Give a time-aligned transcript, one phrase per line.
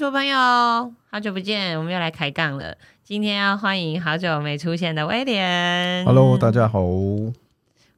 [0.00, 0.34] 主朋友，
[1.10, 2.74] 好久不见，我们又来开杠了。
[3.04, 6.06] 今天要欢迎好久没出现的威廉。
[6.06, 6.80] Hello，大家好。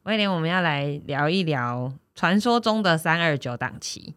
[0.03, 4.13] 威廉，我们要来聊一聊传说中的三二九档期。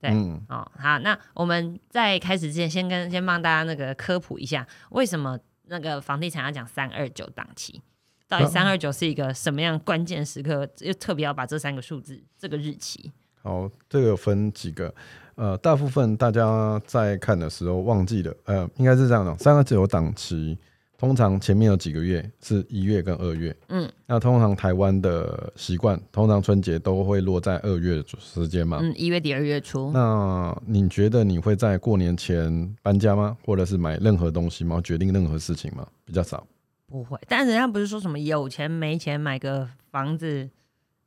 [0.00, 7.82] 对，嗯，哦，好，那我们在开始之前，先跟先帮大家那个科普一下，为什么那个房地产要讲三二九档期？
[8.28, 10.68] 到底三二九是一个什么样关键时刻？
[10.82, 13.10] 又特别要把这三个数字、这个日期，
[13.42, 14.94] 好，这个分几个，
[15.38, 20.58] 呃，大部分大家在看的时候忘记了，呃，应该是这样的，三个九档期，
[20.98, 28.78] 通常前面有几个月是一月跟二月，嗯那通常台湾的习惯，通常春节都会落在二月的时间嘛。
[28.82, 33.36] 嗯，一月底二月初，那你觉得你会在过年前搬家吗？
[33.44, 34.80] 或者是买任何东西吗？
[34.82, 35.86] 决定任何事情吗？
[36.04, 36.44] 比较少。
[36.90, 40.48] 不会，但人家不是说什么有钱没钱买个房子，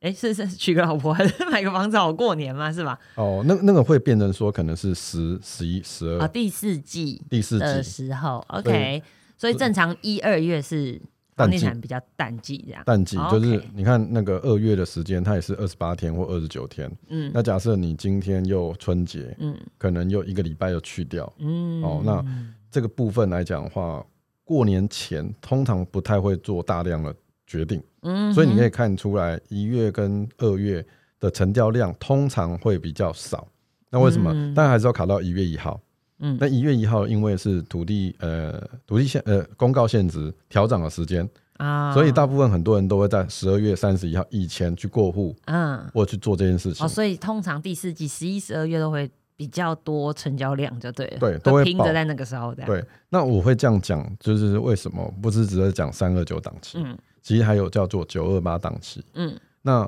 [0.02, 2.98] 哎，是是娶个老婆还是买个房子好过年嘛，是吧？
[3.16, 9.02] 哦，那那个会变成说可能是十、十一、十二啊，二、第四季第四季的季时候，OK，
[9.38, 11.00] 所以正常一二月是
[11.36, 16.92] 房地产比较淡季这样，淡季，哦就是你看那个二月的时间，它也是二十八天或二十九天。
[17.10, 22.26] 嗯那假设你今天又春节，嗯可能又一个礼拜又去掉，嗯，哦那
[22.72, 24.04] 这个部分来讲的话，
[24.44, 27.16] 过年前通常不太会做大量的
[27.58, 30.86] 决定，嗯所以你可以以看出来一月跟二月
[31.20, 33.48] 的成交量通常会比较少。
[33.90, 34.32] 那为什么？
[34.34, 34.54] 嗯。
[34.54, 35.80] 当然还是要卡到一月一号。
[36.20, 36.38] 嗯。
[36.40, 41.94] 那一月一号因为是土地呃土地限呃公告限值调整的时间，啊。
[41.94, 45.86] 所以大部分很多人都会在十二月三十一号以前去过户嗯。
[45.94, 46.86] 或去做这件事情。
[46.86, 46.88] 哦，。
[46.88, 55.12] 所以通常第四季十一、十二月都会比较多成交量，就对了，对都拼着在那个时候的，对，那我会这样讲，就是为什么？
[55.20, 59.04] 不是只是讲三二九档期，嗯其实还有叫做九二八档期。
[59.14, 59.88] 嗯那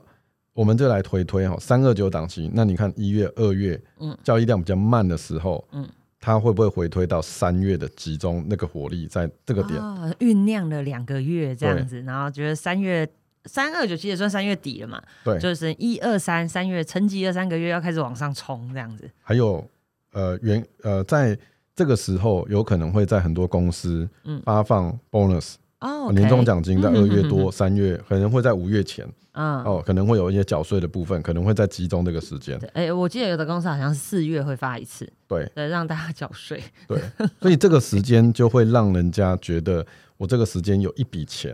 [0.53, 5.87] 我们就来推推哈，三二九档期，那你看一月、二月，嗯交易量比较慢的时候，嗯
[6.19, 9.77] 它会不会回推到三月的集中那个火力在这个点？
[9.77, 13.05] 啊酝酿了两个月这样子，然后觉得三月
[13.45, 19.09] 三二九其实也算三月底了嘛，对，就是一二三三月沉寂了三个月，要开始往上冲这样子。
[19.21, 19.67] 还有
[20.13, 21.37] 呃原呃在
[21.75, 32.57] 这个时候，有可能会在很多公司嗯发放 bonus、哦，年终，奖金，在嗯二月多、三月，可能会在五月前嗯，哦，可能会有一些缴税的部分，可能会在集中这个时间。
[32.59, 36.63] 对，哎、我记得有的公司好像是四月会发一次，对对，让大家缴税。
[36.87, 36.97] 对，
[37.41, 39.85] 所以这个时间就会让人家觉得
[40.15, 41.53] 我这个时间有一笔钱，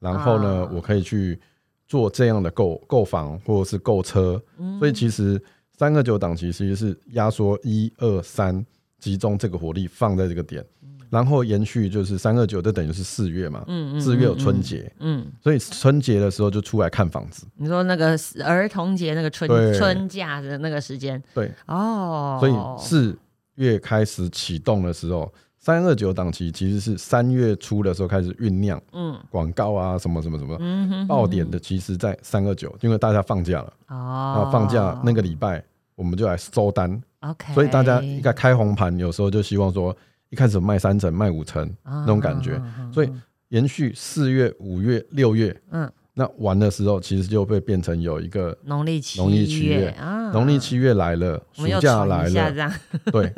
[0.00, 1.38] 然后呢，啊我可以去
[1.86, 4.42] 做这样的购购房或者是购车。
[4.58, 5.40] 嗯所以其实
[5.76, 8.66] 三个九档期其实是压缩一二三，
[8.98, 10.64] 集中这个火力放在这个点，
[11.10, 17.46] 然后延续就是三二九，这等于是四月嘛，嗯嗯四月有嗯春节，嗯，所以春节的时候就出来看房子。
[17.56, 21.22] 你说那个儿童节那个春春假的那个时间。
[21.34, 23.18] 对，哦，所以四
[23.54, 29.18] 月开始启动的时候，三二九档期其实是三月初的时候开始酝酿嗯。
[29.30, 30.56] 广告啊，什么什么什么。
[30.60, 31.06] 嗯哼。
[31.06, 34.44] 爆点的其实在三二九，因为大家放假了，哦。
[34.44, 35.62] 那，放假那个礼拜
[35.94, 39.96] 我们就来收单，OK，所以大家一个开红盘，有时候就希望说
[40.30, 42.60] 一开始卖三成、卖五成那那种感觉，
[42.92, 43.10] 所以
[43.48, 52.72] 延续四月、五月、六月，嗯，那完的时候其实就会变成有一个农历七农历七月啊，农历七月来了，暑假来了，样，
[53.10, 53.32] 对，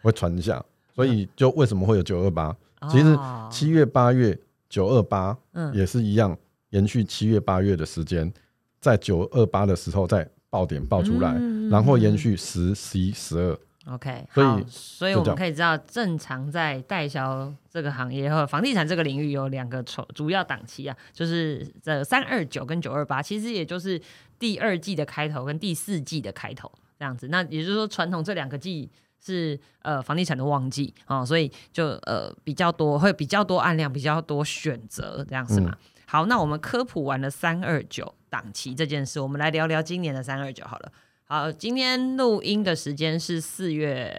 [0.00, 0.64] 会传一下，
[0.94, 2.56] 所以就为什么会有九二八？
[2.90, 6.34] 其实哦七月、八月、九二八嗯也是一样，
[6.70, 8.32] 延续七月、八月的时间，
[8.80, 24.00] 在九二八的时候再爆点爆出来，嗯然后延续十、十一、十二，OK，所以好所以我们可以知道，正常在代销这个行业和房地产这个领域有两个主主要档期啊，就是这三二九跟九二八，其实也就是
[24.38, 27.28] 第二季的开头跟第四季的开头这样子。
[27.28, 35.74] 那也就是说，传统这两个季是呃房地产的旺季啊、哦，所以就呃比较多，会比较多案量，比较多选择这样子嘛？
[36.04, 40.92] 好，那我们科普完了三二九档期这件事，我们来聊聊今年的三二九好了。
[41.32, 44.12] 好，今天录音的时间是四月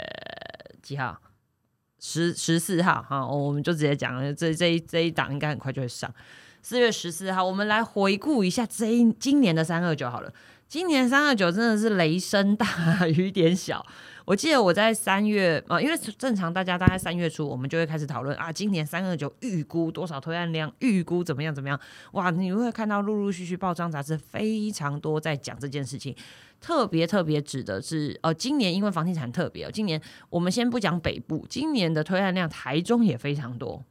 [0.82, 1.20] 几号？
[2.00, 6.10] 十十四号哈，我们就直接讲，这这一这一档应该很快就会上。
[6.62, 10.34] 四月十四号，我们来回顾一下这一今年的三二九好了。
[10.70, 13.86] 今年三二九真的是雷声大雨点小。
[14.32, 21.78] 我记得我在三月啊、因为正常大家大概三月初，我们就会开始讨论啊，今年三二九预估多少推案量，预估怎么样怎么样。
[22.14, 26.16] 哇，你会看到陆陆续续报章杂志非常多在讲这件事情。
[26.62, 33.84] 特别特别指的是，呃，今年因为房地产特别，今年我们先不讲北部，今年的推案量台中也非常多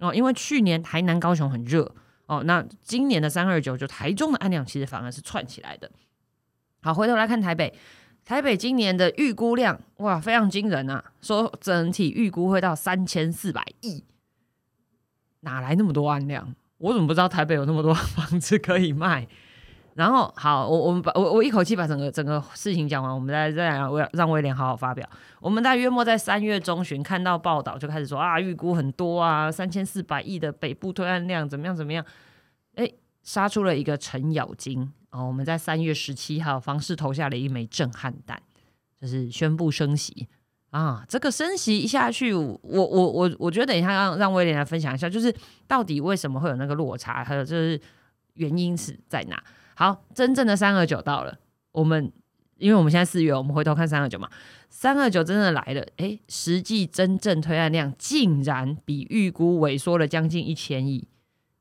[0.00, 1.94] 哦，因为去年台南、高雄很热
[2.26, 5.88] 哦，那今年的三二九就台中的案量其实反而是串起来的。
[6.82, 7.72] 好，回头来看台北，
[8.24, 11.04] 台北今年的预估量哇，非常惊人啊！
[11.20, 14.02] 说整体预估会到三千四百亿，
[15.40, 16.54] 哪来那么多案量？
[16.78, 19.28] 我怎么不知道台北有那么多房子可以卖？
[19.94, 25.08] 然后好，我我们把我我一口气把整个整个事情讲完，我们再再让威让威廉好好发表。
[25.38, 32.04] 我们在约末在三月中旬看到报道，就开始说啊，预估很多啊，三千四百亿的北部推案量怎么样怎么样？
[32.74, 32.90] 哎，
[33.22, 35.26] 杀出了一个程咬金哦。
[35.26, 38.42] 我们在三月十七号，房市投下了一枚震撼弹，
[39.00, 40.28] 就是宣布升息
[40.70, 41.06] 啊。
[41.08, 45.34] 这个升息一下去，我我我我觉得等一下让让威廉来分享一下，就是
[45.66, 47.80] 到底为什么会有那个落差，还有就是
[48.34, 49.42] 原因是在哪？
[49.76, 51.38] 好，真正的三二九到了，
[51.72, 52.12] 我们
[52.58, 54.30] 因为我们现在四月，我们回头看三二九嘛，
[54.70, 61.08] 三二九真的来了，诶，实际真正推案量竟然比预估萎缩了将近一千亿，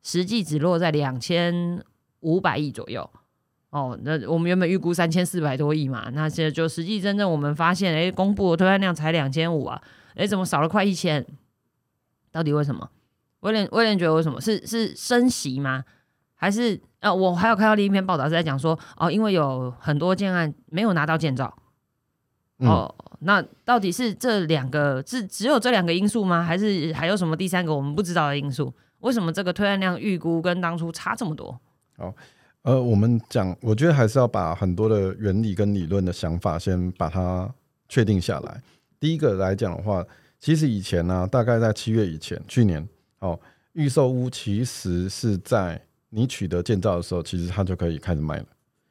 [0.03, 1.83] 实际只落在两千
[2.19, 3.09] 五百亿左右。
[3.74, 9.81] 哦，那我们原本预估三千四百多亿嘛，那现在就实际真正我们发现，哎，公布的推案量才两千五啊，
[10.14, 11.25] 哎，怎么少了快一千？
[12.31, 12.92] 到底为什么？
[13.40, 14.40] 威廉威廉觉得为什么？
[14.40, 15.84] 是是升息吗？
[16.36, 21.52] 还是呃，我还有看到另一篇报道是在讲说，哦，因为有很多建案没有拿到建造，
[22.58, 26.44] 哦，那到底是这两个是只有这两个因素吗？
[26.44, 28.72] 还是还有什么第三个我们不知道的因素？
[29.00, 31.60] 为什么这个推案量预估跟当初差这么多？
[31.98, 32.14] 好，
[32.63, 37.50] 呃，我们讲，我觉得还是要把很多的原理跟理论的想法先把它
[37.88, 38.62] 确定下来。
[39.00, 40.06] 第一个来讲的话，
[40.39, 42.88] 其实以前呢，大概在七月以前，去年
[43.19, 43.39] 哦，
[43.74, 45.81] 预售屋其实是在。
[46.15, 48.45] 你取得建造的时候，其实它就可以开始卖了。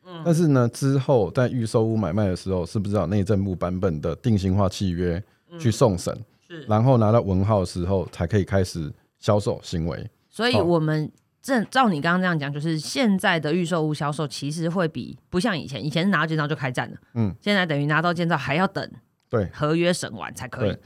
[0.05, 5.23] 嗯，但是呢，之后在预售屋买卖的时候，是不是要内政部版本的定型化契约
[5.57, 6.13] 去送审？
[6.49, 10.11] 是，然后拿到文号的时候，才可以开始销售行为。
[10.29, 11.09] 所以，我们
[11.43, 16.97] 正照你刚刚这样讲，就是现在的预售屋销售其实会比不像以前，以前是拿到建造就开战了。
[17.15, 18.89] 嗯，现在等于拿到建造还要等
[19.29, 20.77] 对合约审完才可以。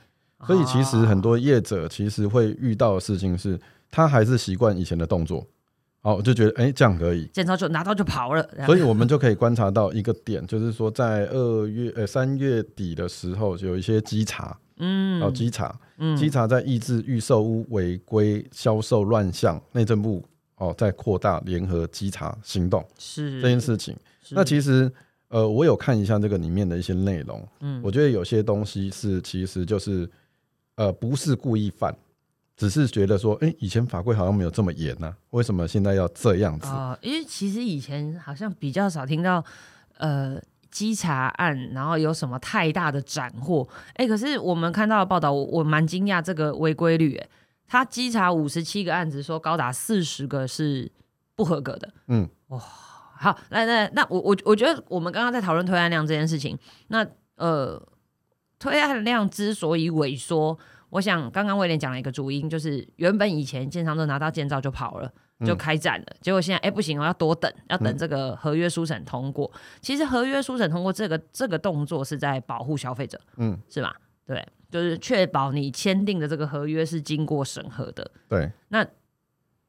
[0.47, 3.59] 所以，其实很多业者其实会遇到的事情是，
[3.91, 5.47] 他还是习惯以前的动作。
[6.03, 20.25] 哦，我就觉得哎，这样可以，建造就拿到就跑了，所以我们就可以观察到一个点，就是说在二月呃三月底的时候，有一些稽查，嗯，哦稽查，嗯，稽查在抑制预售屋违规销售乱象，内政部
[20.57, 23.97] 哦在扩大联合稽查行动，是这件事情。
[24.31, 24.91] 那其实
[25.29, 30.09] 呃，我有看一下这个里面的一些内容，嗯，我觉得有些东西是其实就是
[30.77, 31.95] 呃不是故意犯。
[32.59, 36.69] 只是觉得说，哎，以前法规好像没有这么严呢，为什么现在要这样子？
[36.69, 39.45] 啊，因为其实以前好像比较少听到，
[39.99, 43.69] 呃，稽查案，然后有什么太大的斩获。
[43.97, 47.29] 哎，可是我们看到的报道，我我蛮惊讶这个违规率，哎，
[47.69, 50.91] 他稽查五十七个案子，说高达四十个是
[51.35, 51.93] 不合格的。
[52.09, 56.59] 嗯，哇，好，那那那我我我觉得我们刚刚在讨论推案量这件事情，
[56.89, 57.83] 那呃，
[58.59, 60.59] 推案量之所以萎缩。
[60.91, 65.13] 我想刚刚威廉讲了一个主因，就是原本以前建商都拿到建造就跑了，
[65.45, 66.07] 就开战了。
[66.21, 69.51] 结果现在哎不行，我要多等，要等这个合约书审通过。
[69.81, 73.97] 其实合约书审通过这个这个动作是在保护消费者，嗯，是吧？
[74.25, 78.11] 对，就是确保你签订的这个合约是经过审核的。
[78.29, 78.87] 对，那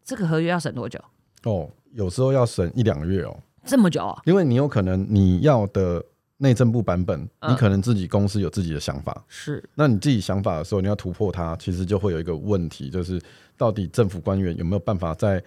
[0.04, 1.00] 这个合约要审多久？
[1.44, 4.22] 哦，有时候要审一两个月哦，这么久啊？
[4.26, 6.04] 因为你有可能你要的。
[6.40, 9.68] 内政部版本，你可能自己公司有自己的想法，是。
[9.74, 13.20] 那你自己想法的时候，你要突破它，其实就会有一个问题，就是
[13.58, 15.44] 到底政府官员有没有办法在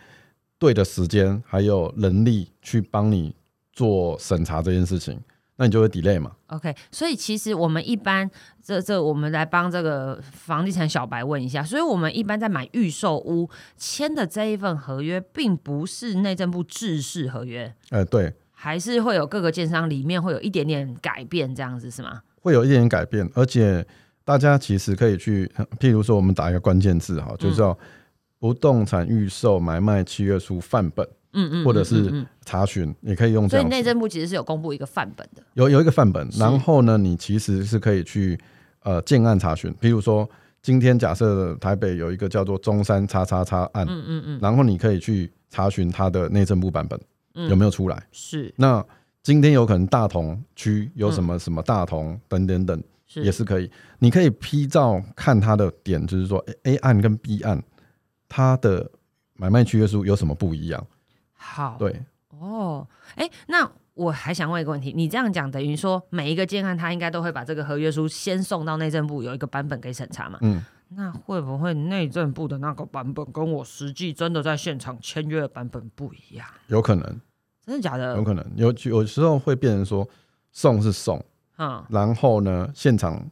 [0.59, 3.33] 对的时间还有能力去帮你
[3.73, 5.17] 做审查这件事情，
[5.61, 6.33] 那你就会 delay 嘛。
[6.47, 8.29] OK，所以其实我们一般
[8.63, 17.75] 这这，我们来帮这个房地产小白问一下，所以我们一般在买预售屋签的这一份合约，并不是内政部制式合约。
[17.91, 18.33] 呃，对。
[18.53, 22.23] 还是会有各个建商里面会有一点点改变，这样子是吗？
[22.43, 23.87] 会有一点点改变，而且
[24.25, 27.79] 大家其实可以去，譬如说我们打一个关键字哈，就叫
[28.39, 33.49] 不动产预售买卖契约书范本，嗯嗯，或者是查询，也可以用。
[33.49, 38.39] 所以内政部其实是有公布一个范本的，有有一个范本，然后呢，你其实是可以去
[38.83, 40.29] 呃建案查询，譬如说
[40.63, 46.99] 今天假设台北有一个叫做中山叉叉叉案，嗯嗯嗯，然后你可以去查询它的内政部版本。
[47.49, 48.07] 有没有出来？
[48.11, 48.85] 是那
[49.23, 52.83] 今天有可能大同区有什么什么大同等等等，
[53.15, 53.71] 也是可以。
[54.01, 57.63] 你可以批照看它的点，就是说 A 案跟 B 案
[58.29, 58.91] 它的
[59.35, 60.87] 买卖契约书有什么不一样？
[61.43, 62.03] 好，对
[62.39, 70.39] 哦，哎，那我还想问一个问题，你这样讲等于说每一个建案他应该都会把这个合约书先送到内政部有一个版本给审查嘛？
[70.43, 76.47] 嗯，那会不会内政部的那个版本跟我实际真的在现场签约的版本不一样？
[76.69, 77.21] 有可能。
[77.67, 78.17] 真的假的？
[78.17, 80.09] 有可能有有时候会变成说
[80.53, 81.23] 送是送，
[81.59, 83.29] 嗯然后呢，现场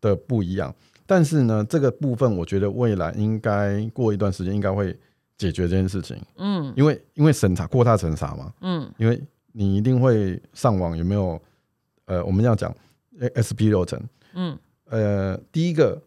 [0.00, 0.74] 的不一样。
[1.06, 4.96] 但是呢，这个部分我觉得未来应该过一段时间应该会
[5.38, 6.72] 解决这件事情，嗯。
[6.76, 8.90] 因为因为审查扩大审查嘛，嗯。
[8.98, 9.20] 因为
[9.52, 11.40] 你一定会上网有没有
[12.06, 12.74] 呃，我们要讲
[13.20, 14.00] 呃 SP 流程，
[14.34, 14.56] 嗯。
[14.88, 16.00] 呃，第一个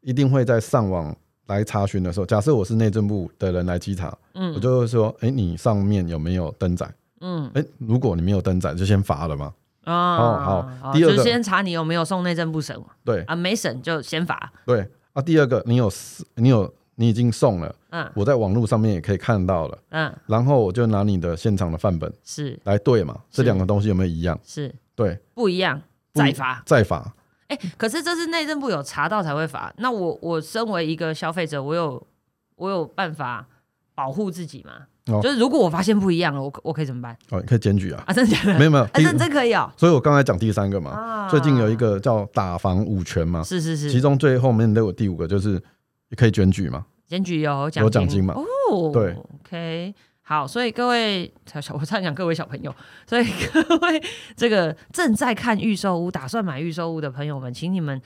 [0.00, 1.14] 一定会在上网
[1.46, 4.52] 来查询的时候，假设我是内政部的人来稽查，嗯。
[4.54, 6.90] 我嗯就会说，哎、你上面有没有登载？
[7.20, 7.50] 嗯。
[7.54, 9.52] 哎、如果你没有登载，就先罚了嘛。
[9.84, 10.62] 哦好。
[10.80, 13.22] 好第二个就先查你有没有送内政部审对。
[13.24, 14.52] 啊，没审就先罚。
[14.64, 14.88] 对。
[15.12, 15.92] 啊，第二个，你有
[16.36, 24.38] 你有你已经送了，嗯我在网络上面也可以看到了，嗯，然后我就拿你的现场的范本是来对嘛，这是两个东西有没有一样？
[24.44, 25.80] 是对，不一样，
[26.12, 26.62] 不再罚。
[26.64, 27.14] 再罚。
[27.48, 29.72] 哎、可是这是内政部有查到才会罚。
[29.78, 32.04] 那我我身为一个消费者，我有
[32.56, 33.46] 我有办法
[33.94, 34.72] 保护自己吗？
[35.12, 38.12] 哦就是如果我发现不一样了，我我可以怎么办哦，你可以检举啊，啊？
[38.14, 38.54] 真的假的？
[38.58, 45.62] 没有没有，啊，真可以哦、所以我刚才讲第三个嘛，啊最近有一个叫打防五权嘛，是是是，其中最后面都有第五个就是
[46.14, 48.34] 可以检举吗，检举有奖有奖金吗？
[48.34, 52.74] 哦，对，OK，好，所以各位小我差点讲各位小朋友，
[53.06, 54.02] 所以各位
[54.36, 58.00] 这个正在看预售屋、打算买预售屋的朋友们，请你们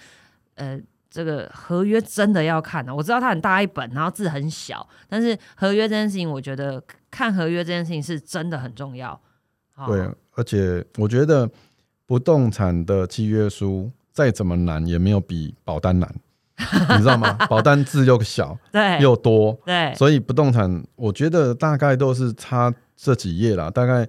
[0.55, 0.81] 呃。
[1.11, 9.19] 这个合约真的要看的、我知道它很大一本，然后字很小，但是合约这件事情，我觉得看合约这件事情是真的很重要。
[9.75, 11.51] 哦对，而且我觉得
[12.05, 16.15] 不动产的契约书再怎么难，也没有比保单难，
[16.91, 17.33] 你知道吗？
[17.49, 19.01] 保单字又小 对。
[19.01, 24.07] 又多，对，所以不动产我觉得大概都是差这几页啦，大概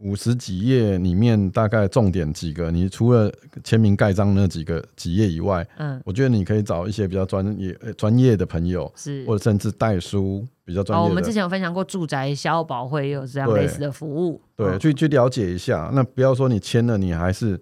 [0.00, 3.30] 五十几页里面大概重点几个，你除了
[3.62, 9.24] 签名盖章那几个几页以外，嗯，我觉得你可以找一些比较专业呃专业的朋友，是。
[9.26, 14.78] 或者甚至代书比较专哦，业的，我们之前有分享过住宅消保会也有这样对类似的服务，对，嗯。
[14.80, 15.90] 去去了解一下。
[15.92, 17.60] 那不要说你签了，你还是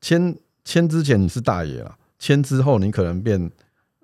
[0.00, 3.50] 签签之前你是大爷了，签之后你可能变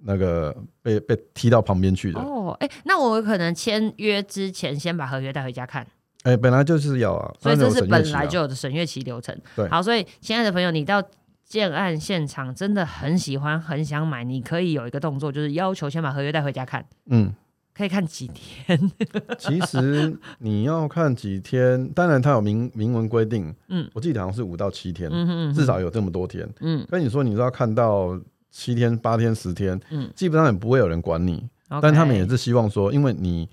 [0.05, 2.21] 那个被被踢到旁边去的。
[2.21, 5.87] 哦，哎、那我有可能签约之前先把合约带回家看，
[6.23, 9.37] 哎、本来就是要啊，所以这是本来就有的审阅期流程。
[9.57, 9.69] 对。
[9.69, 11.03] 好，所以亲爱的朋友，你到
[11.45, 17.35] 建案现场真的很喜欢、很想买，你可以有一个动作，就是要求先把合约带回家看，嗯，
[17.75, 18.79] 可以看几天。
[19.37, 23.91] 其实你要看几天，当然它有明明文规定，嗯。
[23.95, 26.49] 我记得好像是五到七天，嗯哼至少有这么多天。
[26.61, 26.87] 嗯。
[26.89, 28.17] 跟你说，你说要看到
[28.51, 30.11] 七天、八天、十天，嗯。
[30.15, 31.49] 基本上也不会有人管你。
[31.81, 33.49] 但他们也是希望说，因为你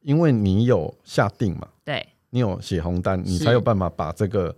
[0.00, 2.06] 因为你有下定嘛，对。
[2.30, 4.56] 你有写红单，你才有办法把这个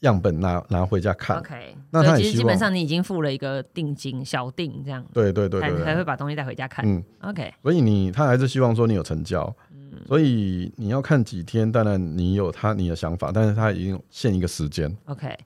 [0.00, 1.36] 样本拿拿回家看。
[1.38, 1.76] OK。
[1.90, 6.86] 那他其实基本上你已经付了一个定金，小定这样，对对对才对对，才会把东西带回家看。
[6.86, 10.00] 嗯，OK，所以你他还是希望说你有成交，嗯。
[10.06, 14.96] 所以你要看几天，当然你有他你的想法，但是他已经限一个时间。
[15.06, 15.36] OK，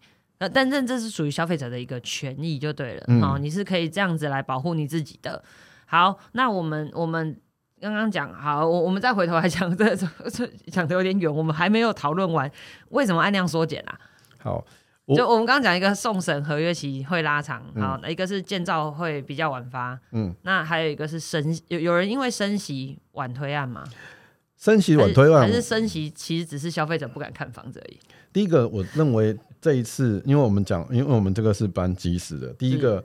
[0.43, 5.41] 呃，但这这是属于消费者的一个权益就对了，嗯哦，你是可以这样子来保护你自己的。
[5.87, 7.41] 好，那我们我们
[7.81, 12.51] 刚刚讲好，我我们再回头来讲，这这这讲的有点远，我们还没有讨论完
[12.89, 13.97] 为什么按量缩减啊？
[14.39, 14.67] 好，
[15.05, 23.85] 我就我们刚刚讲一个送审合约期会拉长，嗯好，一个是建造会比较晚发，嗯，那还有一个是升有有人因为升息晚推案吗？
[24.57, 28.01] 升息晚推案还，是升息其实只是消费者不敢看房子而已。
[28.33, 33.03] 第一个我认为这一次，因为我们讲，因为我们这个是搬即时的，第一个。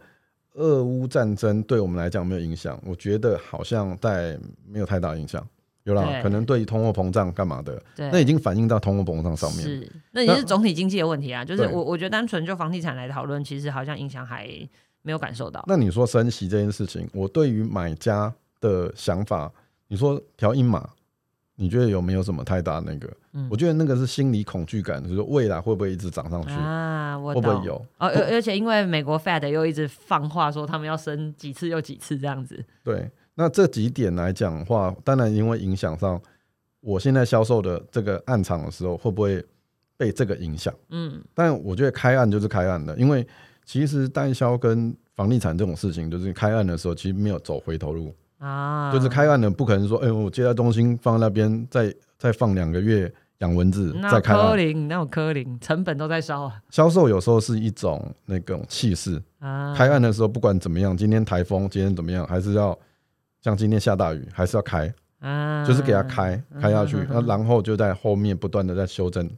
[0.60, 4.36] 俄乌战争对我们来讲没有影响，我觉得好像在
[4.68, 5.48] 没有太大影响，
[5.84, 9.62] 有啦，可能对于通货膨胀干嘛的，那已经反映到通货膨胀上面。
[9.62, 11.46] 是，那也是总体经济的问题啊。
[11.46, 14.50] 就是我我觉得单纯就房地产来讨论，其实好像影响还
[15.04, 15.64] 没有感受到。
[15.68, 19.52] 那你说升息这件事情，我对于买家的想法，
[19.90, 20.90] 你说调一码，
[21.60, 23.12] 你觉得有没有什么太大那个？
[23.34, 27.76] 嗯我觉得那个是心理恐惧感，就是说未来会不会一直涨上去，啊，我会不会有？
[27.98, 32.64] 哦，而而且因为美国 Fed 又一直放话说他们要升几次又几次这样子。
[32.84, 36.22] 对，那这几点来讲的话，当然因为影响上，
[36.80, 39.44] 我现在销售的这个暗场的时候，会不会
[39.98, 40.74] 被这个影响？
[40.90, 43.26] 嗯，但我觉得开案就是开案的，因为
[43.66, 54.50] 其实代销跟房地产这种事情，就是开案的时候其实没有走回头路，啊，就是开案的不可能说，哎、我接到中心放在那边，再再放两个月养蚊子再开案。
[54.50, 56.62] 科林，那有科林，成本都在烧啊。
[56.70, 59.74] 销售有时候是一种那种气势，啊。
[59.76, 62.78] 开案的时候不管怎么样，今天台风，今天怎么样，还是要
[63.42, 69.30] 像今天下大雨，还是要开，啊，就是给它开开下去，嗯那然后就在后面不断的在修正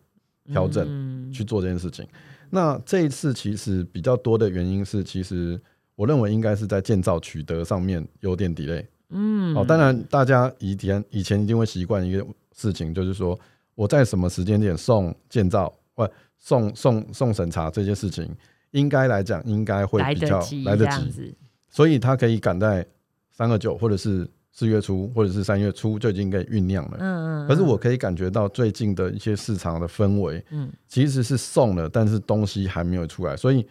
[0.51, 1.32] 调整嗯。
[1.32, 2.08] 去做这件事情。
[2.50, 5.62] 那这一次其实比较多的原因是，其实
[6.00, 8.86] 我认为应该是在建造取得上面有点 delay。
[9.10, 12.25] 嗯，哦，当然大家以前以前一定会习惯一个
[12.56, 13.38] 事情，就是说
[13.75, 18.34] 我在什么时间点送建造，或送送送审查这些事情，
[18.72, 21.36] 应该来讲应该会比较来得及。
[21.68, 22.88] 所以他可以赶在
[23.29, 26.98] 三二九或者是四月初或者是三月初就已经可以酝酿了。
[27.01, 27.48] 嗯嗯。
[27.50, 33.68] 可是我可以感觉到最近的一些市场的氛围，嗯其实是送了，但是东西还没有出来，所以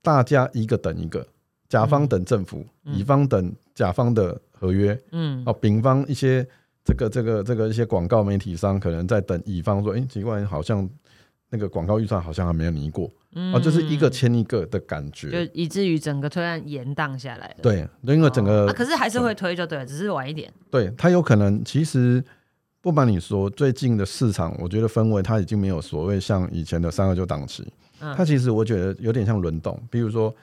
[0.00, 1.26] 大家一个等一个，
[1.68, 6.46] 甲方等政府，嗯乙方等甲方的合约，嗯哦，丙方一些
[6.84, 10.88] 这个这个这个一些广告媒体商可能在等乙方说，哎、奇怪，好像
[11.50, 15.52] 那个广告预算好像还没有拟过，嗯哦，就是一个签一个的感觉就。
[15.52, 17.56] 以至于整个推案延宕下来了。
[17.62, 20.52] 对，因为整个、哦啊可是还是会推就对了，只是晚一点。
[20.70, 22.22] 对他有可能，其实
[22.80, 27.66] 不瞒你说，最近的市场，我觉得氛围它已经没有所谓像以前的三二九档期，
[28.00, 29.80] 嗯它其实我觉得有点像轮动。
[29.90, 30.34] 比如说，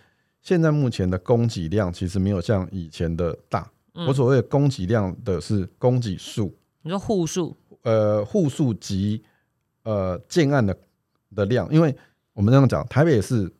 [0.43, 3.67] 现在目前的供给量其实没有像以前的大。
[3.95, 4.05] 嗯。
[4.05, 9.23] 我所谓的供给量的是供给数，你说户数，呃，户数及
[9.83, 10.77] 呃建案的
[11.33, 11.95] 的量，因为
[12.33, 13.51] 我们这样讲，台北市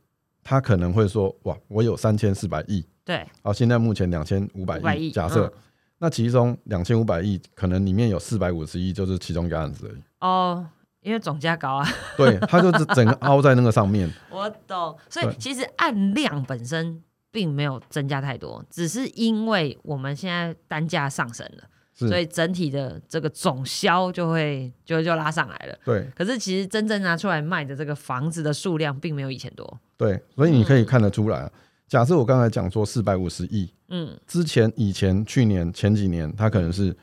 [0.44, 5.48] 它可能会说，哇，我有三千四百亿，对，啊，现在目前两千五百500亿，亿假设。
[5.48, 5.60] 嗯。
[6.00, 10.02] 那其中两千五百亿，可能里面有四百五十亿就是其中一个案子而已。
[10.20, 10.68] 哦，
[11.04, 14.10] 因为总价高啊，对，它就是整个凹在那个上面。
[14.32, 14.98] 我懂。
[15.10, 25.78] 所以其实按量本身并没有增加太多，只是因为我们现在单价上升了，所以整体的这个总销就会就就拉上来了。
[25.84, 29.80] 对可是其实真正拿出来卖的这个房子的数量并没有以前多。
[29.98, 31.52] 对，所以你可以看得出来啊。
[31.88, 36.96] 假设我刚才讲说四百五十亿，嗯之前以前去年前几年，它可能是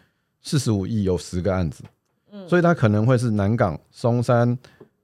[0.43, 1.85] 四十五亿有十个案子，
[2.33, 4.57] 嗯所以它可能会是南港、松山、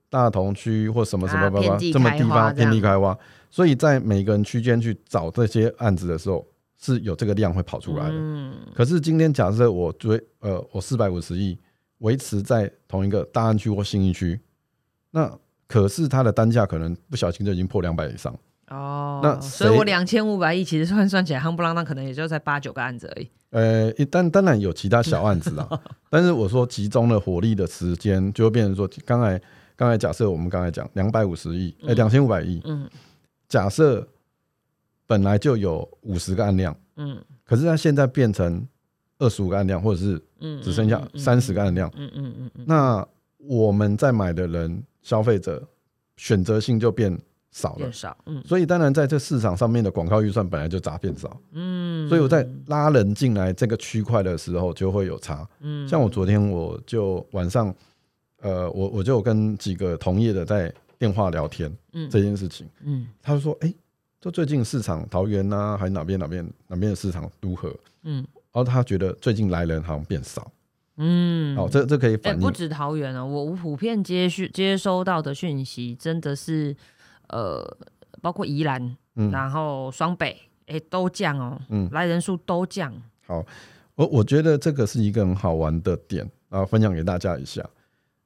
[0.09, 3.17] 大同区或什么什么啊吧吧遍地这么地方遍地开花，
[3.49, 6.45] 所以在每个人区间去找这些案子的时候，
[6.77, 8.13] 是有这个量会跑出来的。
[8.13, 11.57] 嗯可是今天假设我追呃我四百五十亿
[11.99, 14.39] 维持在同一个大安区或新义区，
[15.11, 15.31] 那
[15.67, 18.33] 可是它的单价可能不小心就已经破两百以上。
[18.69, 23.29] 哦，那所以我两千五百亿其实算算起来，夯不啷当可能也就在八九个案子而已。
[23.49, 25.67] 呃，一当当然有其他小案子啦，
[26.09, 29.41] 但是我说集中了火力的时间，就会变成说，刚才
[29.75, 32.89] 刚才假设我们刚才讲两百五十亿，呃，两千五百亿，嗯。
[33.47, 34.05] 假设
[35.05, 37.17] 本来就有五十个案量，嗯。
[37.45, 38.67] 可是它现在变成
[39.19, 43.07] 二十五个案量，或者是嗯，只剩下三十个案量，嗯嗯嗯嗯，那
[43.37, 45.65] 我们在买的人消费者
[46.17, 47.17] 选择性就变
[47.57, 48.43] 少了，少，嗯。
[48.45, 55.47] 所以当然在这市场上面的广告预算本来就杂变少，嗯，所以我在拉人进来这个区块的时候就会有差。
[55.61, 55.87] 嗯。
[55.87, 57.73] 像我昨天我就晚上，
[58.41, 62.07] 呃，我我就跟几个同业的在电话聊天嗯。
[62.09, 63.07] 这件事情，嗯。
[63.23, 63.73] 他就说，哎、
[64.21, 67.73] 就最近市场桃园啊、还是哪边哪边哪边的市场如何？
[68.03, 68.23] 嗯。
[68.53, 70.51] 然后他觉得最近来人好像变少，
[70.95, 72.39] 嗯，哦，这这可以哎、反映。
[72.39, 76.75] 不止桃园哦，我普遍接讯接收到的讯息真的是，
[77.29, 77.77] 呃，
[78.21, 79.31] 包括宜兰，嗯。
[79.31, 80.37] 然后双北，
[80.67, 81.89] 哎、都降哦，嗯。
[81.91, 82.93] 来人数都降，
[83.25, 83.45] 好，
[83.95, 87.63] 我我觉得这个是一个很好玩的点啊，分享给大家一下。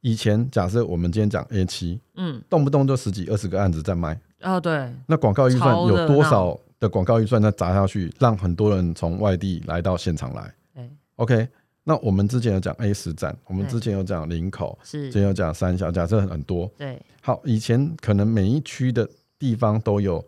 [0.01, 10.53] 以前假设我们今天讲 A 七，嗯，动不动就十几二十个案子在卖，哦对，那广告预算有多少的广告预算再砸下去，让很多人从外地来到现场来。
[10.73, 11.47] 哎？OK，
[11.83, 15.03] 那我们之前有讲 A 十站，我们之前有讲林口，是。
[15.03, 16.67] 之，前有讲三峡，假设很多。
[16.75, 19.07] 对，好，以前可能每一区的
[19.39, 20.25] 地方都有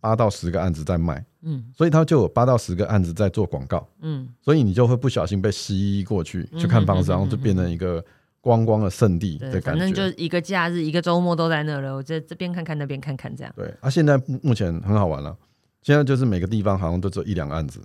[0.00, 3.86] 八到十个案子在卖，嗯所以它就有八到十个案子在做广告。
[4.00, 8.04] 嗯所以你就会不小心被吸过去去看房子，嗯然后就变成一个
[8.40, 10.16] 观光的圣地，的感觉反正就觉。
[10.16, 15.36] 一个假日，一个周末都在那了，我这这边看看，那边看看，这样，对啊，现在目目前很好玩了，
[15.82, 17.80] 现在就是每个地方好像都只有一两个案子，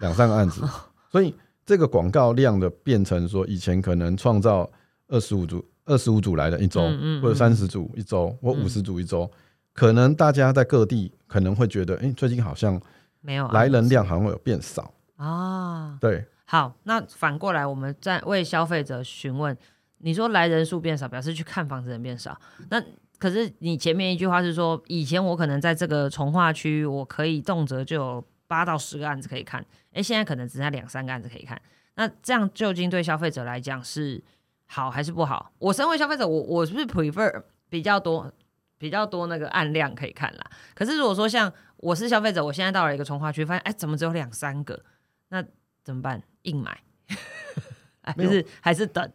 [0.00, 0.62] 两三个案子，
[1.10, 4.70] 所以这个广告量的变成说，以前可能创造
[5.08, 9.30] 二十五组、二十五组来的一周，嗯嗯或者嗯三十组一周，或嗯五十组一周，
[9.72, 12.80] 可能大家在各地可能会觉得，哎、最近好像
[13.20, 15.96] 没有来人量好像有变少，啊。
[16.00, 19.56] 对，好，那反过来，我们在为消费者询问，
[19.98, 22.38] 你说来人数变少，表示去看房子的人变少。
[22.68, 22.82] 那
[23.18, 31.60] 可是你前面一句话是说，以前我可能在这个从化区，我可以动辄就有八到十个案子可以看，诶，现在可能只剩下两三个案子可以看。
[31.94, 34.22] 那这样究竟对消费者来讲是
[34.66, 35.52] 好还是不好？
[35.58, 38.32] 我身为消费者，我我是不是 prefer 比较多
[38.78, 40.50] 比较多那个按量可以看啦？
[40.74, 44.84] 可是如果说像我是消费者，我现在到了一个从化区，发现哎怎么只有两三个？
[45.28, 45.44] 那
[45.82, 46.22] 怎么办？
[46.42, 46.80] 硬买，
[48.02, 49.10] 哎，就是还是等。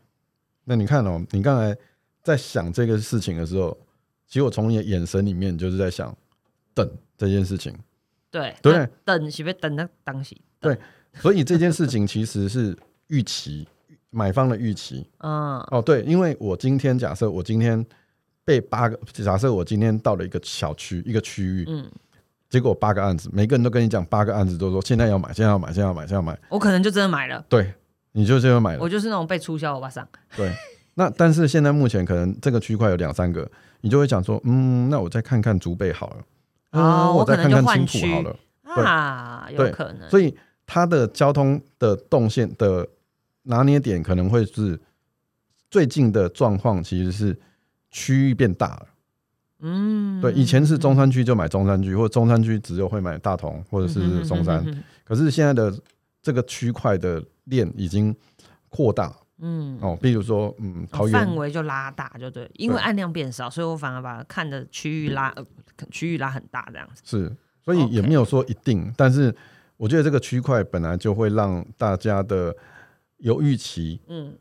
[0.64, 1.78] 那你看哦，你刚才
[2.22, 3.78] 在想这个事情的时候，
[4.28, 6.16] 其实我从你的眼神里面就是在想
[6.74, 7.78] 等这件事情，
[8.30, 10.36] 对对等是不是等那当时？
[10.60, 10.78] 对
[11.16, 13.68] 所以这件事情其实是预期
[14.12, 15.82] 买方的预期嗯哦。
[15.84, 17.84] 对，因为我今天假设我今天
[18.46, 21.90] 被八个，假设我今天到了一个小区一个区域，嗯，
[22.50, 27.74] 结果八个案子，每个人都跟你讲八个案子，都说现在要买，现在要买，现在要买，现在要买，我可能就真的买了，对，
[28.12, 30.08] 你就真的买了我，就是那种被促销欧巴桑。
[30.36, 30.54] 对。
[30.96, 36.18] 那但是现在目前可能这个区块有两三个，你就会想说，嗯，那我再看看竹北好了，
[36.72, 38.36] 啊，哦我再看看青浦好了。
[38.84, 40.10] 啊，有可能。
[40.10, 40.36] 所以
[40.68, 42.86] 它的交通的动线的
[43.44, 44.80] 拿捏点可能会是
[45.70, 47.40] 最近的状况，其实是
[47.90, 48.88] 区域变大了。
[49.64, 55.72] 嗯，对，以前是中山区就买中山区，或者中山区只有会买大同或者是松山，嗯可是现在的
[56.22, 58.16] 这个区块的链已经
[58.70, 61.14] 扩大嗯，哦，比如说嗯，桃哦园。
[61.14, 65.46] 范围就拉大，就对，因为对案量变少，所以我反而把看的区域拉呃
[65.92, 67.02] 区域拉很大这样子。
[67.04, 69.36] 是，所以也没有说一定，但是
[69.78, 72.56] 我觉得这个区块本来就会让大家的
[73.22, 74.34] 有预期，嗯，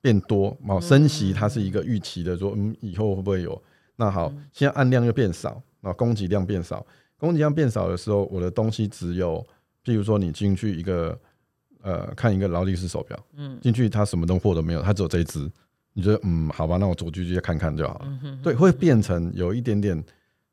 [0.00, 3.62] 变多，哦，升息它是一个预期的，说嗯，以后会不会有？
[3.96, 6.86] 那好，嗯现在按量又变少，那供给量变少，
[7.18, 9.44] 供给量变少的时候，我的东西只有，
[9.84, 11.18] 譬如说你进去一个
[11.82, 15.50] 呃看一个劳力士手表，嗯进去它什么东货都没有，它只有这一只，
[15.94, 18.04] 你觉得嗯好吧，那我走进去看看就好了。
[18.04, 20.00] 嗯哼对，会变成有一点点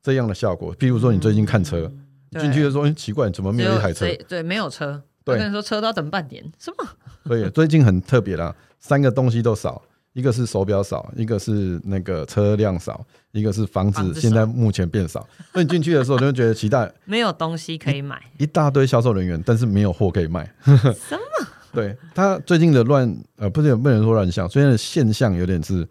[0.01, 0.75] 这样的效果。
[0.77, 1.91] 譬如说你最近看车，
[2.31, 4.25] 你进去的时候，哎、奇怪，怎么没有一台车只？
[4.27, 5.03] 对，没有车。
[5.25, 6.87] 对我跟你说，车都要等半年，什么？
[7.25, 9.81] 对，最近很特别啦，三个东西都少，
[10.13, 15.27] 一个是手表少，一个是那个车辆少，一个是房子现在目前变少。
[15.51, 20.49] 所以你进去的时候就会觉得期待 没有东西可以买，一大堆销售人员，但是没有货可以卖。
[20.63, 21.47] 什么？
[21.73, 25.85] 对他最近的乱呃，不是不能说乱象，虽然的现象有点是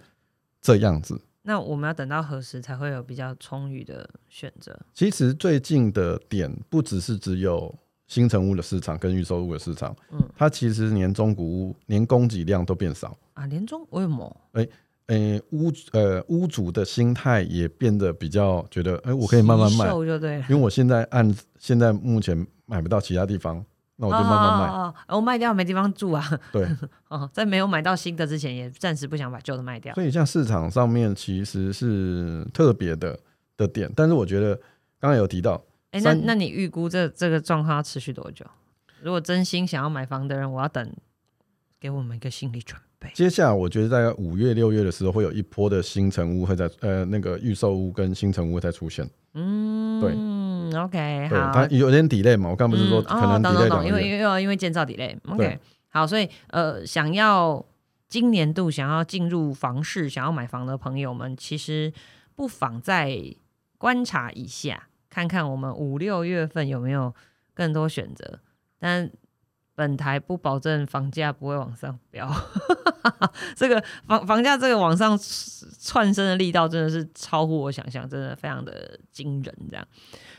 [0.62, 1.20] 这样子。
[1.42, 4.74] 那我们要等到何时才会有比较充裕的选择？
[4.94, 7.74] 其实最近的点不只是只有
[8.06, 13.16] 新成屋的市场跟预售屋的市场，嗯它其实年中古屋连供给量都变少。
[13.34, 14.36] 啊，年终为什么？
[15.08, 20.36] 诶、屋呃屋主的心态也变得比较觉得，诶、我可以慢慢卖，就对。
[20.48, 23.62] 因为我现在按现在目前买不到其他地方，
[23.96, 24.66] 那我就慢慢卖。
[24.66, 26.24] 哦哦哦哦我卖掉没地方住啊。
[26.50, 26.66] 对，
[27.08, 29.94] 哦，在没有买到新的之前，也暂时不想把旧的卖掉。
[29.94, 33.18] 所以像市场上面其实是特别的
[33.58, 34.54] 的点，但是我觉得
[34.98, 35.62] 刚刚有提到，
[35.94, 38.44] 哎、那那你预估这这个状况要持续多久？
[39.00, 40.92] 如果真心想要买房的人，我要等，
[41.78, 43.10] 给我们一个心理准备。
[43.14, 57.64] 接下来我觉得在五月六月的时候会有一波的新城屋会在呃那个预售屋跟新城屋会再出现，嗯，对嗯，OK，对，好，它有点 delay 嘛，我刚不是说嗯可能哦、懂 delay 懂懂，因为因为因为建造 delay，OK，、对好，所以呃，想要
[58.08, 61.92] 今年度想要进入房市、想要买房的朋友们，其实
[62.34, 63.16] 不妨再
[63.76, 67.14] 观察一下，看看我们五六月份有没有
[67.54, 68.40] 更多选择。
[68.80, 69.08] 但
[69.76, 72.28] 本台不保证房价不会往上飙，
[73.54, 79.54] 这个房房价这个往上窜升的力道真的是超乎我想象，真的非常的惊人。
[79.70, 79.86] 这样，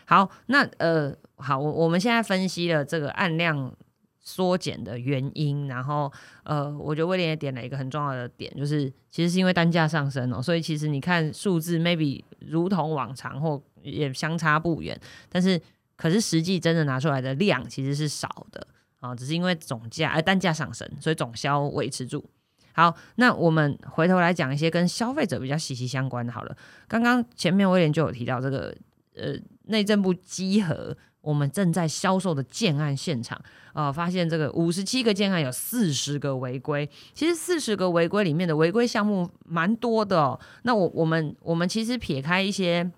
[0.05, 3.73] 好，那呃，好，我我们现在分析了这个按量
[4.19, 6.11] 缩减的原因，然后
[6.43, 15.61] 呃，我觉得威廉也点了一个很重要的点，就是其实是因为单价上升哦，所以其实你看数字 maybe 如同往常或也相差不远，但是
[15.95, 18.67] 可是实际真的拿出来的量其实是少的
[18.99, 22.27] 啊、只是因为总价呃单价上升，所以总销维持住。
[22.73, 26.33] 好，那我们回头来讲一些跟消费者比较息息相关的。
[26.33, 28.75] 好了，刚刚前面威廉就有提到这个
[29.15, 33.39] 呃内政部稽核我们正在销售的建案现场，
[33.73, 40.39] 呃，发现这个五十七个建案有四十个违规，其实四十个违规里面的违规项目蛮多的哦。
[40.63, 42.91] 那我我们我们其实撇开一些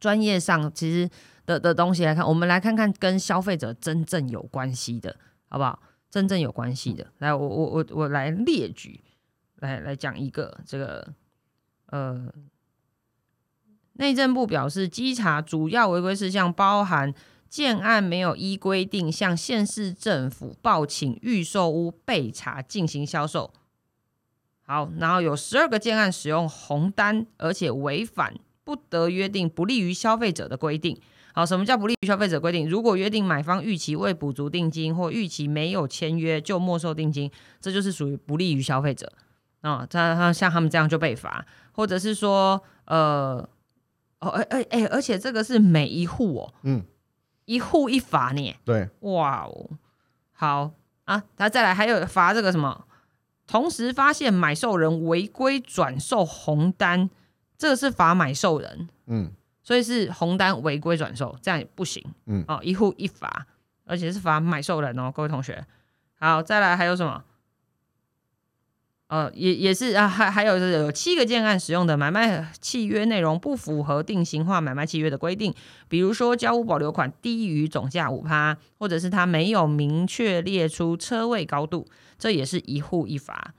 [0.00, 1.08] 专业上其实
[1.46, 5.14] 的的东西来看，我们来看看跟消费者真正有关系的，
[5.48, 5.80] 好不好？
[6.10, 9.00] 真正有关系的，来，我我我我来列举，
[9.56, 11.14] 来来讲一个这个
[11.86, 12.32] 呃。
[13.94, 17.12] 内政部表示，稽查主要违规事项包含
[17.50, 23.52] 建案没有依规定向县市政府报请预售屋备查进行销售。
[24.62, 28.34] 好，然后有十二个建案使用红单，而且违反
[28.70, 30.96] 不得约定不利于消费者的规定。
[31.34, 32.68] 好，什么叫不利于消费者规定？
[32.68, 37.28] 如果约定买方逾期未补足定金，或逾期没有签约就没收定金，
[37.60, 39.12] 这就是属于不利于消费者。
[39.62, 43.48] 啊、他他像他们这样就被罚，或者是说，呃，
[44.20, 46.84] 哦，哎哎哎，而且这个是每一户哦，嗯，
[47.46, 49.70] 一户一罚呢，对，哇哦，
[50.32, 50.70] 好
[51.06, 52.86] 啊，他再来还有罚这个什么，
[53.46, 57.10] 同时发现买受人违规转售红单，
[57.60, 59.30] 这个是罚买受人，嗯。
[59.62, 62.42] 所以是红单违规转售，这样也不行，嗯。
[62.48, 63.46] 哦，一户一罚，
[63.84, 65.64] 而且是罚买受人哦，各位同学，
[66.18, 67.22] 好，再来还有什么？
[69.08, 75.54] 呃，也也是啊，还还有是有七个建案使用的买卖契约内容不符合定型化买卖契约的规定，
[75.88, 81.86] 比如说交屋保留款低于总价五趴，或者是他没有明确列出车位高度，
[82.18, 83.52] 这也是一户一罚。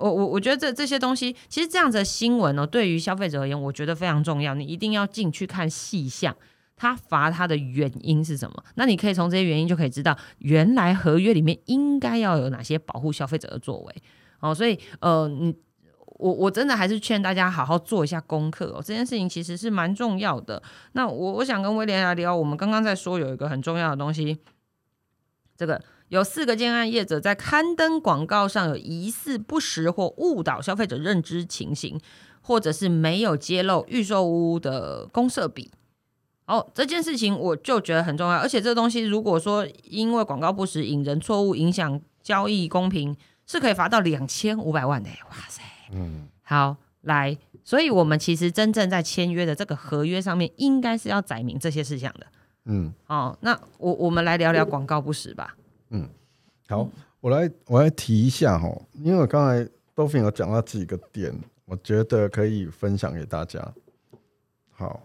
[0.00, 6.34] 我我我觉得这这些东西，其实这样子的新闻呢，对于消费者而言，我觉得非常重要，你一定要进去看细项。
[6.76, 8.64] 他罚他的原因是什么？
[8.76, 13.94] 那你可以从这些原因就可以知道，原来合约里面应该要有哪些保护消费者的作为。
[14.40, 15.54] 哦，所以呃，你
[16.06, 20.62] 我我真的还是劝大家好好做一下功课哦，这件事情其实是蛮重要的。
[20.92, 24.38] 那我我想跟威廉来聊，我们刚刚在说有一个很重要的东西，
[25.58, 31.98] 这个有四个建案业者在刊登广告上有疑似不实或误导消费者认知情形，
[32.42, 35.70] 或者是没有揭露预售屋的公设比。
[36.46, 43.16] 哦，这件事情我就觉得很重要，而且这东西如果说因为广告不实引人错误，影响交易公平。
[43.46, 45.60] 是可以罚到两千五百万的，哇塞！
[45.90, 52.26] 嗯，好，来，所以我们其实真正在签约的这个合约上面，应该是要载明这些事项的。
[52.66, 55.56] 嗯，哦，那我我们来聊聊广告不实吧。
[55.90, 56.08] 嗯，
[56.68, 56.88] 好，
[57.20, 61.32] 我来我来提一下哈，因为我刚才 Dolphin 有讲到几个点，
[61.66, 63.72] 我觉得可以分享给大家。
[64.70, 65.02] 好，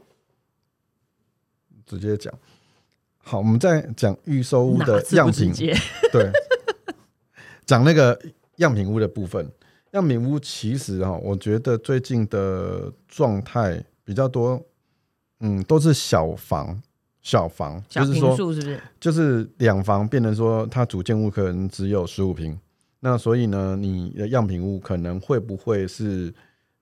[1.85, 2.33] 直接讲。
[3.17, 5.51] 好，我们在讲预售屋的样品，
[6.11, 6.31] 对。
[7.65, 8.19] 讲那个
[8.57, 9.51] 样品屋的部分，
[9.93, 14.63] 样品屋其实哈，我觉得最近的状态比较多，
[15.39, 16.79] 嗯，都是小房，
[17.25, 18.79] 小房，就是说，是不是？
[18.99, 22.57] 就是两房变成说，它主建物可能只有十五平，
[22.99, 26.33] 那所以呢，你的样品屋可能会不会是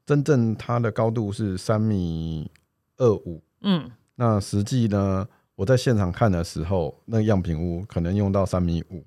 [0.06, 2.52] 真正它的高度是三米
[2.98, 3.42] 二五？
[3.62, 5.26] 嗯，那实际呢，
[5.56, 9.04] 我在现场看的时候，那样品屋可能用到三米五。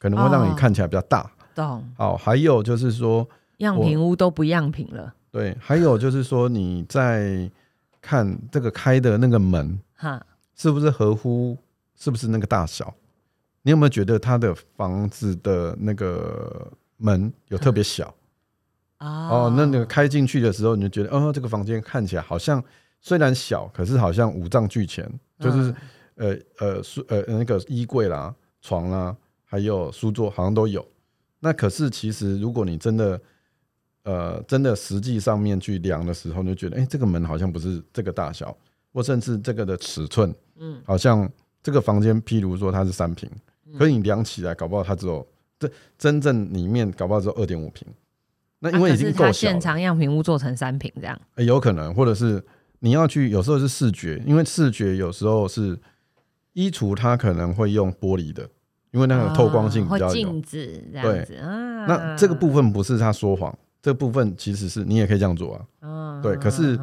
[0.00, 1.84] 可能会让你看起来比较大，懂？
[1.94, 5.12] 好，还有就是说，样品屋都不样品了。
[5.30, 7.50] 对，还有就是说，你在
[8.00, 10.18] 看这个开的那个门，哈，
[10.60, 11.56] 是不是合乎？
[11.96, 12.94] 是不是那个大小？
[13.62, 18.14] 你有没有觉得他的房子的那个门有特别小？
[18.98, 22.62] 哦，那那个开进去的时候，你就觉得，哦，这个房间看起来好像
[23.00, 25.74] 虽然小，可是好像五脏俱全，就是
[26.16, 29.16] 呃呃书呃那个衣柜啦、床啦。
[29.44, 30.86] 还有书桌好像都有，
[31.40, 33.20] 那可是其实如果你真的，
[34.04, 38.56] 呃，真的实际上面去量的时候，你就觉得，哎，这个门好像不是这个大小，
[38.92, 41.30] 或甚至这个的尺寸，嗯，好像
[41.62, 43.30] 这个房间，譬如说它是三平，
[43.78, 45.26] 可你量起来，搞不好它只有
[45.58, 47.86] 这真正里面搞不好只有二点五平，
[48.58, 52.42] 那因为已经够小，现场样品屋做成三平这样，有可能，或者是
[52.80, 55.78] 你要去，有时候是视觉，因为视觉有时候是
[56.52, 58.48] 衣橱，它可能会用玻璃的。
[58.92, 61.86] 因为那个透光性比较有，镜子这样子啊。
[61.86, 66.20] 那这个部分不是他说谎，这部分其实是你也可以这样做啊。
[66.20, 66.76] 对，可是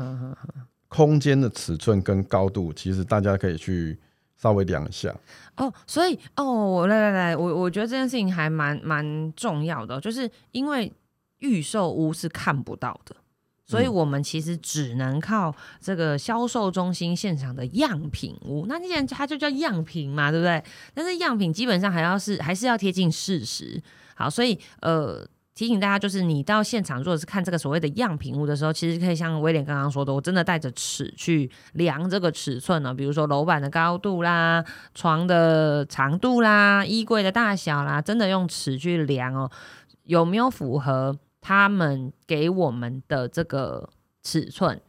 [0.87, 3.97] 空间的尺寸跟高度，其实大家可以去
[4.35, 5.15] 稍微量一下。
[5.57, 10.91] 哦，所以哦，我来来来，我我觉得这件事情还蛮蛮重要的，就是因为
[11.39, 13.15] 预售屋是看不到的。
[13.69, 20.63] 所以我们其实只能靠这个销售中心现场的样品屋，那既然它就叫样品嘛，对不对？
[20.93, 23.83] 但是样品基本上还要是还是要贴近事实。
[24.15, 39.49] 好，所以呃提醒大家，就是你到现场如果是看这个所谓的样品屋的时候，其实可以像威廉刚刚说的，我真的带着尺去量这个尺寸呢，比如说楼板的高度啦、床的长度啦、衣柜的大小啦，真的用尺去量哦，
[40.03, 41.17] 有没有符合？
[41.39, 43.89] 他们给我们的这个
[44.21, 44.79] 尺寸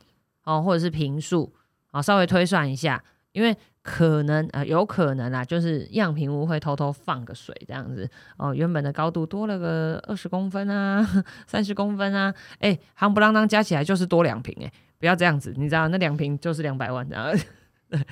[0.45, 1.55] 哦，或者是平数
[1.93, 3.03] 啊，稍微推算一下，
[3.33, 3.57] 因为
[3.91, 11.03] 可能呃有可能啊，就是样品屋会偷偷放个水这样子哦，原本的高度多了个二十公分啊，
[11.49, 17.35] 三十公分啊，哎，夯不啷当加起来就是多两瓶哎，不要这样子，你知道那两瓶就是两百万这样，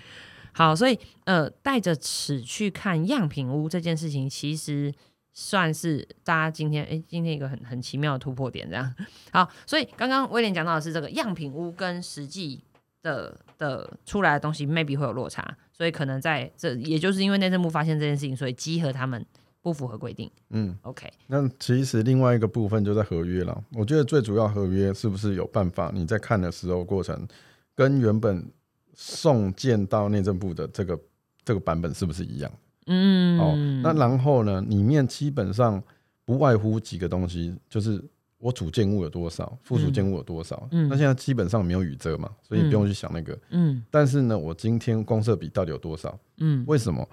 [0.53, 4.95] 好，所以呃带着尺去看样品屋这件事情，其实。
[5.39, 8.95] 算是大家今天哎，今天一个很很奇妙的突破点，这样
[9.31, 9.47] 好。
[9.67, 12.65] 所以刚刚威廉讲到的是这个样品屋跟实际
[13.03, 19.23] 的的出来的东西 maybe 会有落差，所以可能在这也就是因为内政部发现这件事情，所以稽核他们
[19.61, 20.31] 不符合规定。
[20.51, 21.07] 嗯，OK。
[21.27, 23.63] 那其实另外一个部分就在合约了。
[23.73, 27.29] 我觉得最主要合约是不是有办法你在看的时候过程
[27.75, 28.51] 跟原本
[28.95, 30.99] 送件到内政部的这个
[31.45, 32.51] 这个版本是不是一样？
[32.87, 34.63] 嗯，哦，那然后呢？
[34.63, 35.83] 里面基本上
[36.25, 38.03] 不外乎几个东西，就是
[38.39, 40.69] 我主建物有多少，附属建物有多少。
[40.71, 43.39] 嗯，那现在基本上没有雨遮嘛，所以不用去想那个。
[43.51, 46.19] 嗯，但是呢，我今天公设比到底有多少？
[46.39, 47.09] 嗯，为什么？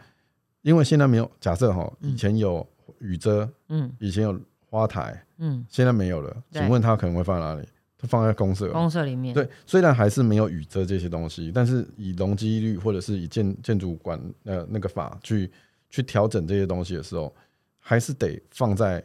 [0.61, 2.65] 因为现在没有假设哈，以前有
[2.99, 7.67] 雨遮，嗯，以前有花台，嗯，现在没有了，请问它可能会放在哪里？
[7.97, 8.69] 它放在公社。
[8.71, 15.49] 公社里面，对，虽然还是没有雨遮这些东西，但是以容积率或者是以建建筑管呃那个法去
[15.89, 17.33] 去调整这些东西的时候，
[17.79, 19.01] 还是得放在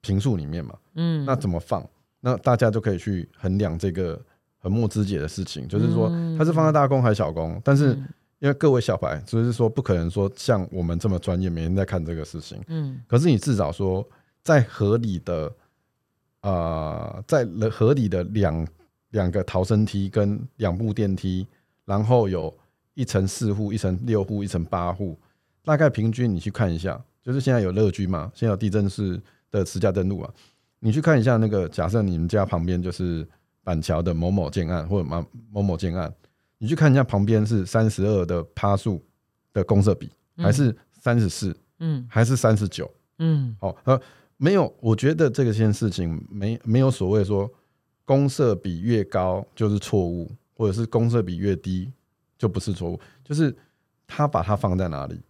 [0.00, 0.74] 平数里面嘛。
[0.94, 1.84] 嗯，那怎么放？
[2.20, 4.20] 那大家就可以去衡量这个
[4.58, 7.60] 横木肢解的事情，就是说它是放在大功还是小功。
[7.64, 8.08] 但是嗯
[8.40, 12.62] 因为各位小白，就是说不可能说像我们这么专业，每天在看这个事情。
[12.68, 14.08] 嗯可是你至少说
[14.44, 15.52] 在合理的
[16.42, 18.68] 呃，在合理的两
[19.10, 21.46] 两个逃生梯跟两部电梯，
[21.84, 22.56] 然后有
[22.94, 25.18] 一层四户、一层六户、一层八户，
[25.64, 30.34] 大概平均你去看一下，就是现在有乐居嘛，现在有地震式的实价登录啊，
[30.80, 33.26] 你去看一下那个，假设你们家旁边就是
[33.64, 36.12] 板桥的某某建案或者某某某建案，
[36.58, 39.02] 你去看一下旁边是三十二的趴数
[39.52, 42.06] 的公设比，还是三十四，嗯。
[42.08, 42.90] 还是三十九？
[43.18, 43.56] 嗯。
[43.60, 44.00] 好，呃，
[44.36, 47.50] 没有，我觉得这个件事情没没有所谓说
[48.04, 51.92] 公社比越高就是错误，或者是公社比越低
[52.38, 53.54] 就不是错误，就是
[54.06, 55.20] 他把它放在哪里，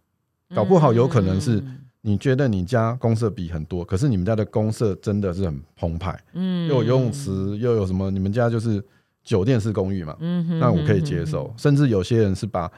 [0.55, 8.81] 搞不好有可能是嗯你觉得你家公社比很多，可是你们家的公社真的是很澎湃，嗯又有游泳池，又有什么，你们家就是
[9.21, 12.71] 酒店式公寓嘛，嗯哼那我可以接受，甚至有些人是把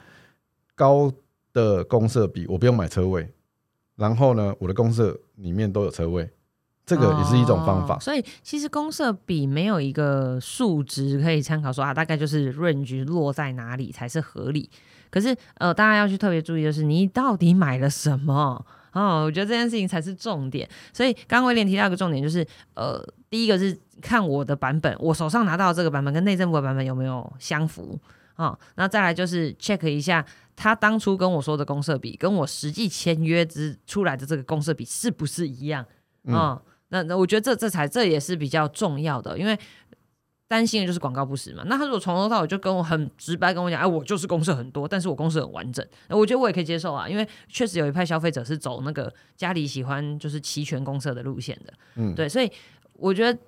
[0.74, 1.12] 高
[1.52, 3.32] 的公社比我不用买车位，
[3.94, 6.28] 然后呢，我的公社里面都有车位，
[6.84, 8.00] 这个也是一种方法哦。
[8.00, 14.68] 所以其实公社比没有一个数值可以参考说啊，大概就是 range 落在哪里才是合理。
[15.10, 18.66] 可是呃，大家要去特别注意的是，你到底买了什么？
[18.92, 20.68] 哦，我觉得这件事情才是重点。
[20.92, 27.98] 所以刚刚威廉提到一个重点，就是呃，第一个是看我的版本，我手上拿到的这个版本跟内政部的版本有没有相符
[28.34, 28.58] 啊？
[28.76, 30.24] 那、再来就是 check 一下
[30.54, 35.84] 他当初跟我说的公社比，跟我实际签约之出来的这个公社比是不是一样？
[36.26, 39.58] 啊哦，那那我觉得这这才这也是比较重要的，因为
[40.52, 41.62] 担心的就是广告不实嘛。
[41.66, 52.52] 那他如果从头到尾就跟我很直白跟我讲，哎，我就是公社很多，但是我公社很完整，那我觉得我也可以接受啊，因为确实有一派消费者是走那个家里喜欢就是齐全公社的路线的，嗯，对，所以
[52.92, 53.38] 我觉得。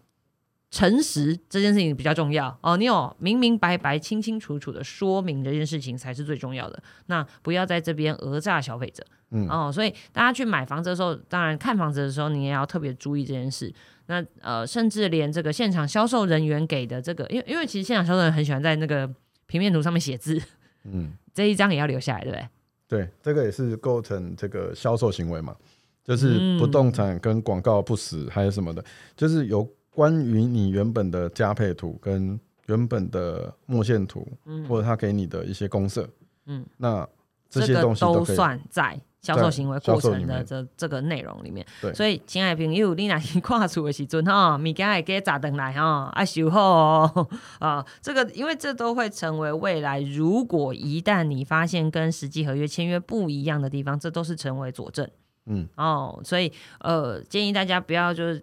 [0.71, 6.83] 诚实这件事情比较重要哦，你有明明白白、清清楚楚的说明这件事情才是最重要的。
[7.07, 9.07] 那不要在这边讹诈消费者。
[9.31, 13.73] 嗯哦，所以大家去买房子的时候，当然看房子的时候，你也要特别注意这件事。
[14.07, 19.09] 那呃，甚至连这个现场销售人员给的这个，因为因为其实现场销售人很喜欢在那个
[19.47, 20.41] 平面图上面写字，
[20.85, 22.49] 嗯， 这一张也要留下来，对不对？
[22.87, 25.57] 对，这个也是构成这个销售行为嘛，
[26.05, 28.85] 就是不动产跟广告不实还有什么的，
[29.17, 36.09] 就是有关于你原本的加配图跟原本的墨线图，嗯或者他给你的一些公社，
[36.47, 37.09] 嗯，那
[37.49, 38.25] 这些东西都。
[38.25, 41.67] 算在销售行为过程的这这个内容里面。
[41.81, 55.09] 对所以亲爱的朋友，你若是跨出的时阵哈，物件会给砸等来哈，啊修好哦啊，这个因为这都会成为未来，如果一旦你发现跟实际合约签约不一样的地方，这都是成为佐证。
[55.47, 58.43] 嗯，哦，所以呃，建议大家不要就是，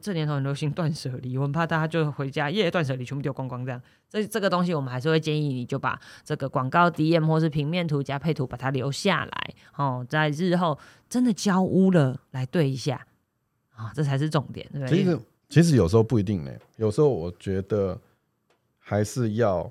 [0.00, 3.78] 这年头很流行断舍离，我很怕大家就回家夜断舍离，全部丢光光这样。
[4.08, 13.06] 这这个东西我们还是会建议你就把这个广告 DM 或是平面图加配图把它留下来，哦，在日后真的交屋了来对一下，
[13.74, 14.98] 啊、这才是重点，对不对？
[14.98, 17.98] 其实其实有时候不一定呢，有时候我觉得
[18.78, 19.70] 还是要，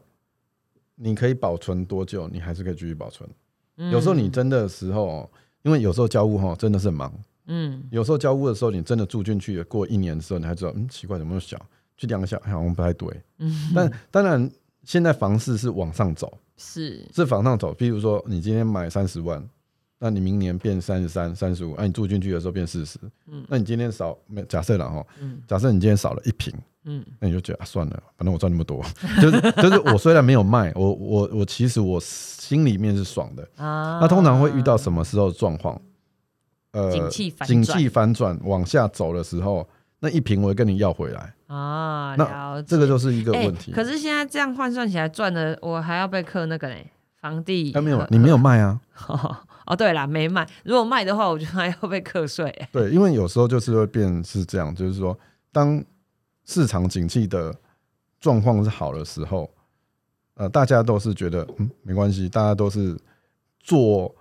[0.96, 3.30] 你可以保存多久，你还是可以继续保存。
[3.78, 5.30] 嗯有时候你真的时候哦，
[5.62, 7.14] 因为有时候交屋哈真的是很忙，
[7.46, 11.64] 嗯有时候交屋的时候，你真的住进去了，过一年的时候，你还知道，嗯，奇怪，怎么那么小？
[11.98, 13.10] 去量一下，好像不太对。
[13.40, 14.50] 嗯，但当然，
[14.84, 17.74] 现在房市是往上走，是是往上走。
[17.74, 19.44] 比如说，你今天买三十万，
[20.00, 26.54] 那你明年变三十三、三十五，那你住进去的时候变四十，嗯那你今天少，假设了哈，嗯假设你今天少了一平，
[26.86, 28.84] 嗯那你就觉得、啊、算了，反正我赚那么多，
[29.20, 33.48] 就是就是我虽然没有卖，我我我其实我心里面是爽的。
[33.56, 35.82] 啊，那通常会遇到什么时候的状况？
[36.72, 39.68] 呃，景气反景气反转往下走的时候，
[40.00, 42.16] 那一瓶我会跟你要回来，啊？
[42.18, 43.72] 那这个就是一个哎问题。
[43.72, 48.80] 可是现在这样换算起来赚的，我还要被克那个嘞，房地他没有，你没有卖啊？
[49.68, 50.48] 哦，对啦，没卖。
[50.64, 52.48] 如果卖的话，我觉得还要被课税。
[52.52, 55.18] 哎对，因为有时候就是会变是这样，就是说，
[55.52, 55.84] 当
[56.46, 57.54] 市场景气的
[58.20, 59.50] 状况是好的时候，
[60.36, 62.98] 呃，大家都是觉得嗯没关系，大家都是
[63.60, 64.16] 做，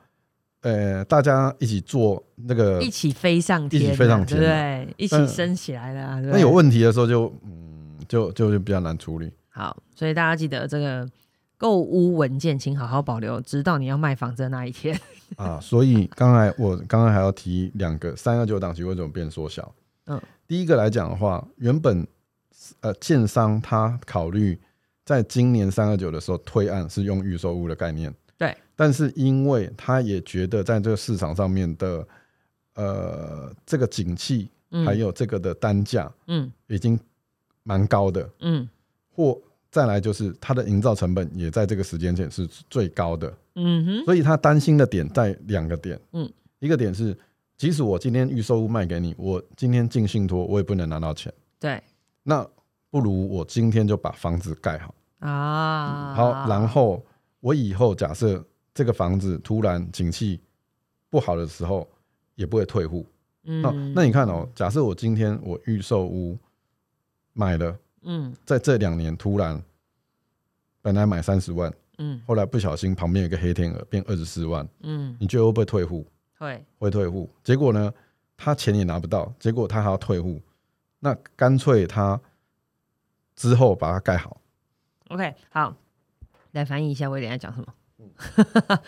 [0.67, 4.95] 呃，大家一起做那个一起飞上天啊，一起飞上天对？
[4.97, 9.33] 一起升起来了那有问题的时候就嗯就就就比较难处理。
[9.49, 11.09] 好，所以大家记得这个
[11.57, 14.99] 购屋文件，请好好保留，直到你要卖房子的那一天。
[15.39, 19.73] 啊，所以刚才我刚刚还要提两个三二九档期为什么变缩小？
[20.07, 22.05] 嗯，第一个来讲的话，原本
[22.81, 24.59] 呃建商他考虑
[25.05, 32.07] 在今年三二九的时候推案是用预售屋的概念，对，但是因为他也觉得在这个市场上面的
[32.75, 34.85] 呃这个景气嗯。
[34.85, 36.53] 还有这个的单价嗯。
[36.67, 36.99] 已经
[37.63, 38.69] 蛮高的，嗯。
[39.11, 47.17] 或再来就是它的营造成本也在这个时间点是最高的，嗯哼，所以他担心的点在两个点，嗯，一个点是，
[47.59, 51.83] 即使我今天预售屋卖给你，我今天进信托，我也不能拿到钱，对。
[52.23, 52.47] 那
[52.91, 57.05] 不如我今天就把房子盖好，啊，好，然后
[57.47, 58.45] 我以后假设
[58.75, 60.41] 这个房子突然景气
[61.09, 61.89] 不好的时候，
[62.35, 63.07] 也不会退户。
[63.43, 66.37] 那嗯那你看哦，假设我今天我预售屋
[67.35, 69.63] 买了，嗯在这两年突然
[70.83, 76.05] 本来买三十万，嗯后来不小心旁边有个黑天鹅变二十四万，嗯你觉得会不会退户？
[76.39, 77.31] 会会退户。
[77.45, 77.95] 结果呢，
[78.37, 80.43] 他钱也拿不到，结果他还要退户，
[80.99, 82.21] 那干脆他
[83.37, 84.37] 之后把它盖好。
[85.11, 85.73] OK 好，
[86.57, 87.67] 来翻译一下威廉在讲什么。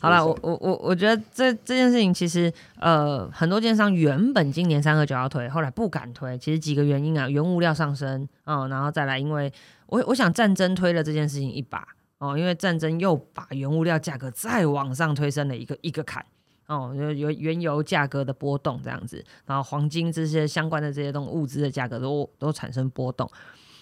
[0.00, 9.52] 好了，我我我我觉得这这件事情其实呃，很多电商原本今年三二九要推，后来不敢推，其实几个原因啊，原物料上升啊、嗯然后再来，因为
[9.86, 11.86] 我我想战争推了这件事情一把
[12.18, 16.24] 哦，因为战争又把原物料价格再往上推升了一个一个坎。
[16.68, 23.28] 哦，有有原油价格的波动这样子，然后黄金这些相关的这些东物资的价格都都产生波动，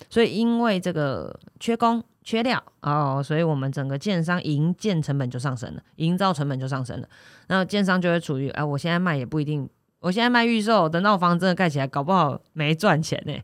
[0.09, 7.09] 所以因为这个缺工缺料哦，所以我们整个建商营建成本就上升了，营造成本就上升了。
[7.49, 9.69] 那建商就会处于哎、我现在卖也不一定，
[9.99, 13.37] 我现在卖预售，等到房子真的盖起来，搞不好没赚钱呢。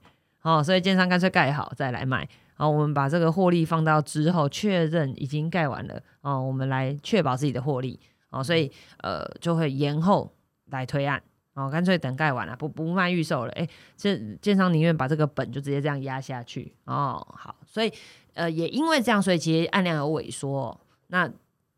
[0.43, 2.29] 哦，所以建商干脆盖好再来卖。
[2.55, 7.99] 好，我们把这个获利放到之后，确认已经盖完了哦，我们来确保自己的获利
[8.31, 8.71] 哦，所以
[9.03, 10.33] 呃就会延后
[10.67, 11.21] 来推案
[11.55, 13.53] 哦，干脆等盖完了，不不卖预售了。
[13.55, 17.27] 哎，这建商宁愿把这个本就直接这样压下去哦。
[17.37, 17.93] 好，所以
[18.37, 20.79] 呃也因为这样，所以其实案量有萎缩。
[21.09, 21.29] 那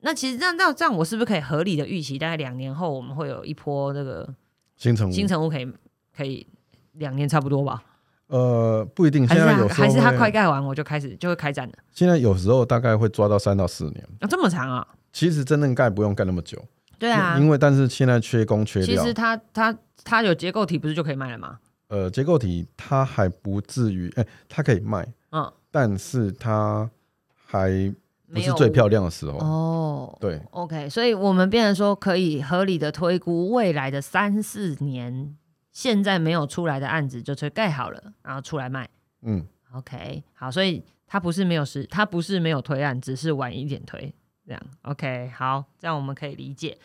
[0.01, 4.29] 那其实这样那这样，我是不是可以合理的预期，大概两年后我们会有一波这个
[4.77, 5.73] 新城屋新城屋可以
[6.17, 6.47] 可以
[6.93, 7.83] 两年差不多吧？
[8.29, 11.75] 呃不一定，现在有时候还是它快盖完我就开始就会开展了？
[11.93, 14.07] 现在有时候大概会抓到三到四年。
[14.21, 14.87] 啊，这么长啊？
[15.13, 16.63] 其实真正盖不用盖那么久，
[16.99, 21.59] 对啊，因为但是现在缺工缺料其实，它它它有结构体，不是就可以卖了吗？
[21.89, 26.91] 呃，结构体它还不至于，哎、它可以卖，嗯，但是它
[27.35, 27.95] 还
[28.33, 29.39] 不是最漂亮的时候。
[29.39, 30.17] 哦。
[30.21, 35.37] 对，OK，所以我们变成说可以合理的推估未来的三四年，
[35.71, 38.89] 现在没有出来的案子就去盖好了，然后出来卖。
[39.23, 44.13] 嗯，OK，好，所以它不是没有时，它不是没有推案，只是晚一点推，
[44.47, 46.77] 这样 OK，好，这样我们可以理解。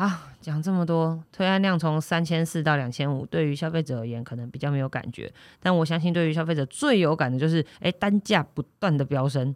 [0.00, 5.30] 啊，讲这么多，推案量从三千四到两千五，对于消费者而言可能比较没有感觉，
[5.60, 9.54] 但我相信对于消费者最有感的就是，哎，单价不断的飙升，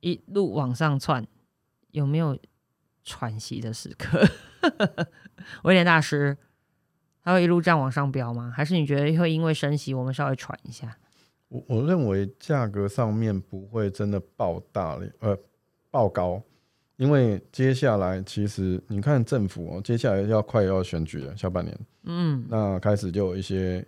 [0.00, 1.26] 一路往上窜，
[1.90, 2.38] 有没有
[3.02, 4.24] 喘息的时刻？
[5.64, 6.38] 威廉大师，
[7.24, 8.52] 他会一路这样往上飙吗？
[8.54, 10.96] 还是你觉得会因为升息，我们稍微喘一下？
[11.48, 15.36] 我我认为价格上面不会真的爆大了，呃，
[15.90, 16.40] 爆高，
[17.02, 22.44] 因为接下来其实你看政府哦，接下来要快要选举了，下半年，嗯。
[22.48, 23.84] 那开始就有一些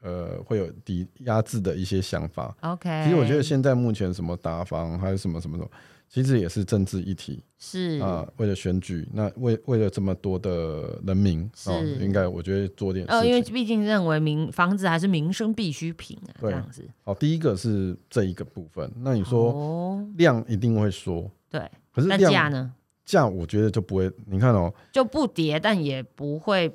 [0.00, 2.56] 呃会有抵压制的一些想法。
[2.62, 3.02] ，OK。
[3.04, 5.70] 其实我觉得现在目前什么打房还有什么什么什么，
[6.08, 7.42] 其实也是政治议题。
[7.58, 7.98] 是。
[8.00, 13.42] 啊、为了选举，那为为了这么多的人民哦，是应该我觉得做点事呃，因为。
[13.42, 16.82] 毕竟认为民房子还是民生必需品啊，这对样子。
[17.02, 22.74] 好，第一个是这一个部分，那你说哦，量一定会缩，对，那可是量价呢
[23.04, 24.10] 价我觉得就不会。
[24.26, 26.74] 你看哦，就不跌，但也不会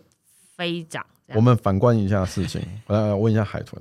[0.56, 1.06] 飞涨。
[1.36, 3.80] 我们反观一下事情，来， 问一下海豚，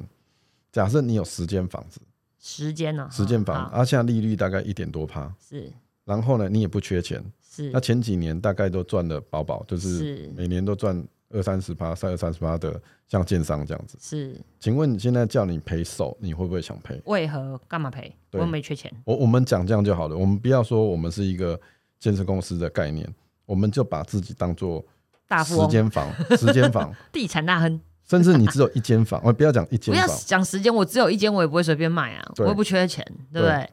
[0.73, 2.01] 假设你有十间房子，
[2.39, 3.09] 十间呢？
[3.11, 5.73] 十间房，好啊，现在利率大概一点多趴，是
[6.05, 13.99] 然后呢，你也不缺钱，是那前几年大概都赚的饱饱，就是是每年都赚二三十趴、三二三十趴的，像建商这样子。
[14.01, 17.01] 是，请问你现在叫你赔手，你会不会想赔？
[17.05, 18.15] 为何干嘛赔？
[18.33, 18.93] 我又没缺钱。
[19.05, 21.61] 我我们讲这样就好了，我们不要说我们是一个
[21.99, 23.07] 建设公司的概念，
[23.45, 24.85] 我们就把自己当做
[25.27, 33.71] 大富翁，间房、 十间房，地产大亨，甚至你只有一间房，我不要讲一间不要房，讲时间，我只有一间，我也不会随便卖啊，我对又不缺钱，对不对对？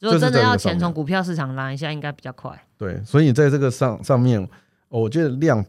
[0.00, 2.56] 如果真的要钱这个上面从股票市场拉一下，应该比较快。
[2.76, 4.40] 对，所以在这个上上面，
[4.88, 5.64] 哦我觉得量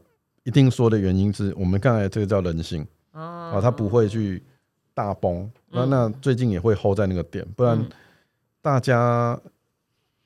[0.49, 3.51] 一定说的原因是我们刚才这个叫人性哦。
[3.53, 4.41] 啊，它不会去
[4.95, 5.89] 大崩，那嗯。
[5.91, 7.87] 那最近也会 hold 在那个点，不然嗯。
[8.59, 9.39] 大家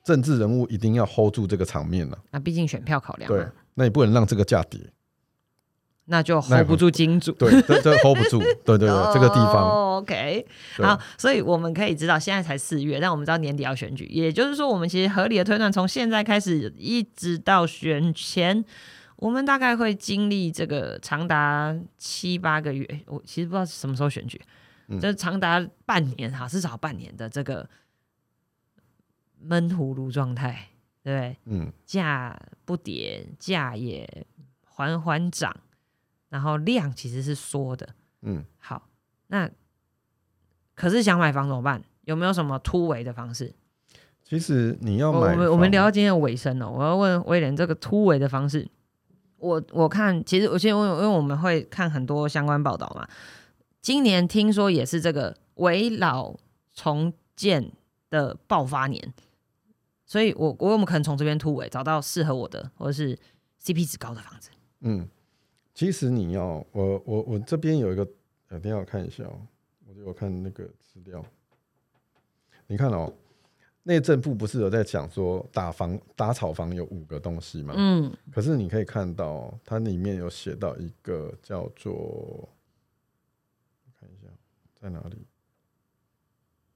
[0.01, 4.79] 政治人物一定要 hold 住这个场面了，那毕竟选票考量对。，那你不能让这个价跌，
[6.05, 7.33] 那就 hold 不住金主。
[7.33, 9.69] 对，这这 hold 不住， 对对对，这个地方。
[9.69, 10.45] 哦 OK，
[10.77, 18.65] 好，所以我们可以知道，现在才四月，但我们知道年底要选举，也就是说，我们其实合理的推断，从现在开始一直到选前，
[19.23, 24.41] 我们大概会经历这个长达七八个月，我其实不知道什么时候选举，
[24.89, 27.69] 嗯这长达半年哈，至少半年的这个
[29.39, 30.67] 闷葫芦状态，
[31.01, 31.37] 对不对？
[31.45, 34.27] 嗯，价不跌，价也
[34.65, 35.55] 缓缓涨，
[36.27, 37.95] 然后量其实是缩的。
[38.23, 38.89] 嗯，好，
[39.27, 39.49] 那
[40.75, 41.81] 可是想买房怎么办？
[42.03, 43.55] 有没有什么突围的方式？
[44.21, 48.67] 其实你要我买房，我们我们聊到今天的尾声了，我要问威廉这个突围的方式。
[49.43, 53.05] 我我看，其实我现在因为因为我们会看很多相关报道嘛，
[53.81, 56.33] 今年听说也是这个围老
[56.73, 57.69] 重建
[58.09, 59.13] 的爆发年，
[60.05, 63.19] 所以我我有没有可能从这边突围找到适合我的或者是
[63.61, 64.49] CP 值高的房子？
[64.79, 65.07] 嗯，
[65.73, 68.07] 其实你要我我我这边有一个，
[68.47, 69.41] 呃，等一下我看一下哦，
[69.85, 71.23] 我有看那个资料，
[72.67, 73.13] 你看哦，
[73.83, 77.73] 内政部不是有在讲说打房打炒房有五个东西吗？
[77.75, 82.47] 嗯，可是你可以看到，它里面有写到一个叫做，
[83.99, 84.27] 看一下
[84.73, 85.17] 在哪里。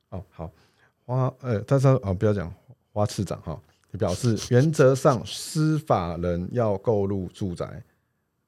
[0.10, 0.51] 哦，好，
[1.05, 2.53] 花呃，但是哦，不要讲
[2.91, 7.82] 花市长哈，你表示 原则上司法人要购入住宅，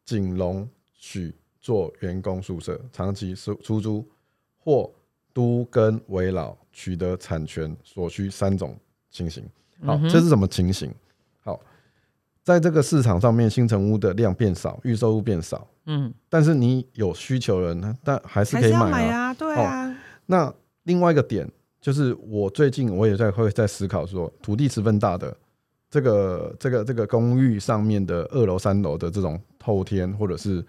[0.03, 4.05] 仅容许做员工宿舍、长期出出租
[4.57, 4.91] 或
[5.34, 8.77] 都跟围老取得产权所需三种
[9.09, 9.43] 情形。
[9.86, 10.93] 好，这是什么情形？
[11.41, 11.59] 好，
[12.43, 18.89] 在这个市场上面，新城屋的量变少，预售屋变少，嗯，但是你有需求人，但还是可以买啊。
[18.89, 20.53] 买啊，对啊，那
[20.84, 21.49] 另外一个点
[21.80, 25.36] 就是，我最近我也在会在思考说，土地十分大的
[25.89, 30.63] 这个这个这个公寓上面的二楼、三楼的这种透天，或者是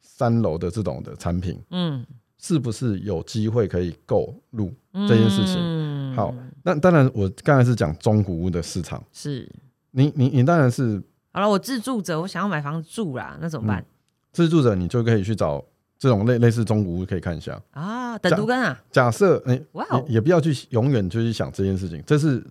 [0.00, 2.04] 三楼的这种的产品，嗯，
[2.40, 4.72] 是不是有机会可以购入？
[5.06, 6.34] 这件事情嗯好，
[6.64, 9.48] 那当然，我刚才是讲中古屋的市场，是
[9.92, 11.00] 你你你当然是
[11.32, 13.84] 好了，我自住者，我想要买房子住啦，那怎么办、
[14.32, 15.64] 自住者，你就可以去找
[15.96, 17.60] 这种类类似中古屋可以看一下。
[17.70, 18.18] 啊？
[18.18, 22.44] 等独根啊，假设哎、哇哦也也不要去永远就去想这件事情，这是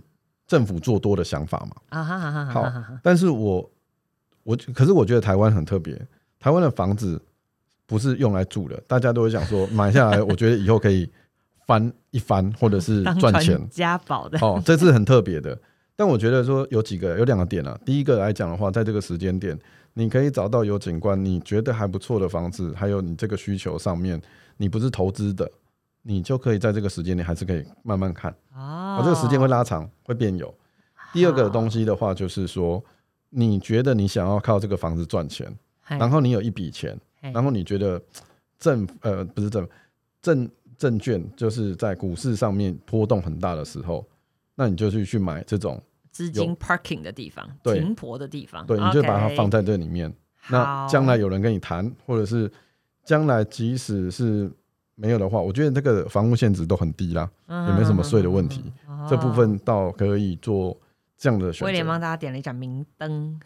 [0.47, 1.75] 政府做多的想法嘛。
[1.89, 3.69] 啊哈哈哈哈好哈哈，但是我
[4.43, 5.93] 我可是我觉得台湾很特别，
[6.39, 7.21] 台湾的房子
[7.87, 11.09] 不是用来住的，大家都会想说 买下来，我觉得以后可以
[11.65, 13.59] 翻一翻，或者是赚钱。
[13.71, 15.57] 家宝的，哦，这是很特别的。
[15.95, 19.57] 但我觉得说有几个有两个点啊，第一个来讲的话，在这个时间点，
[19.95, 24.21] 你可以找到有景观，你觉得还不错的房子，还有你这个需求上面，
[24.57, 25.49] 你不是投资的，
[26.03, 28.31] 你就可以在这个时间点还是可以慢慢看。
[28.53, 30.53] 哦哦，这个时间会拉长，会变有。
[31.13, 32.83] 第二个东西的话，就是说，
[33.29, 35.51] 你觉得你想要靠这个房子赚钱，
[35.87, 38.01] 然后你有一笔钱，嘿然后你觉得
[38.59, 39.67] 政呃不是政
[40.21, 44.05] 证证券就是在股市上面波动很大的时候，
[44.55, 50.13] 那你就去去买这种，资金 parking 的地方，对停泊的地方，对，你就把它放在这里面。
[50.49, 52.51] 那好将来有人跟你谈，或者是
[53.03, 54.49] 将来即使是
[54.95, 58.63] 没有的话，我觉得这个房屋限值都很低啦，也没什么税的问题。
[58.87, 60.77] 嗯这部分倒可以做
[61.17, 62.01] 这样的选威廉帮。
[62.01, 63.39] 大家点了一盏明灯。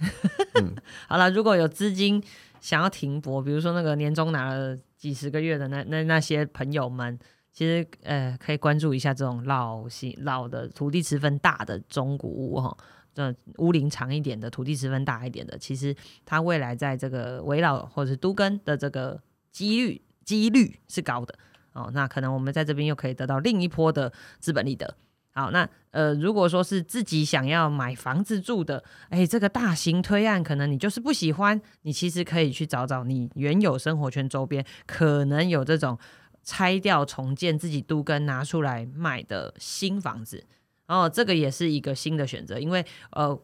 [0.56, 0.76] 嗯
[1.08, 2.24] 好了，如果有资金
[2.62, 7.20] 想要停泊，比如说那个年终拿了几十个月的那那那些朋友们，
[7.52, 12.78] 其实呃可以关注一下这种老型老的土地十分大的中古屋哈。
[13.14, 15.94] 这屋龄长一点的，土地十分大一点的，其实
[16.24, 21.36] 它未来在这个围绕或者是都根的这个几率几率是高的
[21.74, 21.92] 哦。
[21.94, 24.96] 那可能我们在这边又可以得到另一波的资本利得。
[25.34, 35.98] 好，那呃，如果说是自己想要买房子住的，哎，这个大型推案可能你就是不喜欢，你其实可以去找找你原有生活圈周边可能有这种
[36.44, 40.44] 拆掉重建自己都跟拿出来卖的新房子，
[40.88, 43.42] 然后这个也是一个新的选择，因为呃。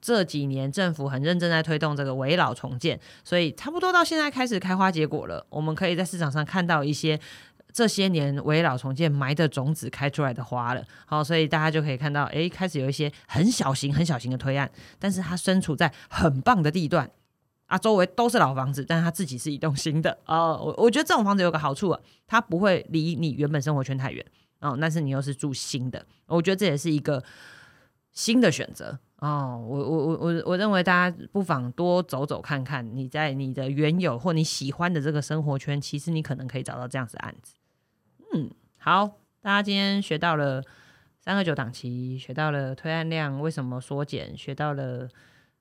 [0.00, 5.46] 这几年政府很认真在推动这个围老重建，所以差不多到现在开始开花结果了。
[5.48, 7.16] 我们可以在市场上看到一些
[7.74, 10.84] 这些年围老重建埋的种子开出来的花了。
[11.06, 14.70] 好，所以大家就可以看到，诶，开始有一些很小型、很小型的推案，
[15.00, 17.10] 但是它身处在很棒的地段
[17.66, 20.56] 啊，周围都是老房子，但是它自己是一栋新的哦。
[20.64, 24.24] 我我觉得这种房子有个好处啊，它不会离你原本生活圈太远
[24.60, 27.24] 哦，但是你又是住新的，我觉得这也是一个
[28.12, 29.60] 新的选择哦。
[29.68, 37.54] 我我我我我认为大家不妨多走走看看，你在你的原有或你喜欢的这个生活圈，其实你可能可以找到这样子的案子。
[38.84, 39.06] 好，
[39.40, 40.62] 大家今天学到了
[41.18, 45.08] 三个九档期，学到了推案量为什么缩减，学到了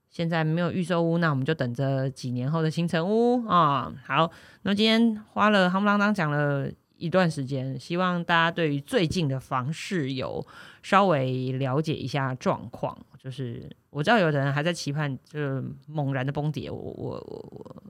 [0.09, 3.89] 现在没有预售屋，那我们就等着几年后的新城屋啊。
[4.05, 4.29] 好，
[4.63, 10.45] 那今天花了夯不啷当讲了一段时间，希望大家对于最近的房市有
[10.81, 12.93] 稍微了解一下状况。
[13.17, 16.69] 就是我知道有的人还在期盼，就是猛然的崩跌。
[16.69, 17.83] 我我我我。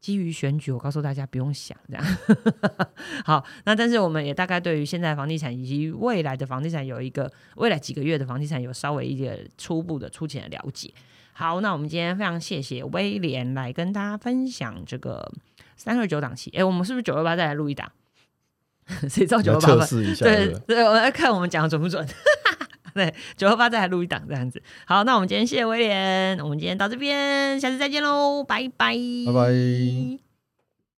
[0.00, 2.04] 基于选举，我告诉大家不用想这样。
[3.26, 10.92] 好，那但是我们也大概对于现在房地产以及未来的房地产有一个未来几个月的房地产有稍微一点初步的、粗浅的了解。
[11.32, 15.30] 好，那我们今天非常谢谢威廉来跟大家分享这个
[15.76, 16.50] 三二九档期。
[16.56, 17.90] 哎，我们是不是九二八再来录一档？
[19.08, 19.66] 谁知道九二八？
[19.66, 20.24] 测试一下。
[20.26, 22.06] 对对，我们来看我们讲的准不准。
[22.98, 24.62] 对， 九二八再来录一档这样子。
[24.84, 28.94] 好，那我们今天谢谢威廉，我们今天到这边，下次再见喽，拜拜，
[29.26, 30.27] 拜拜。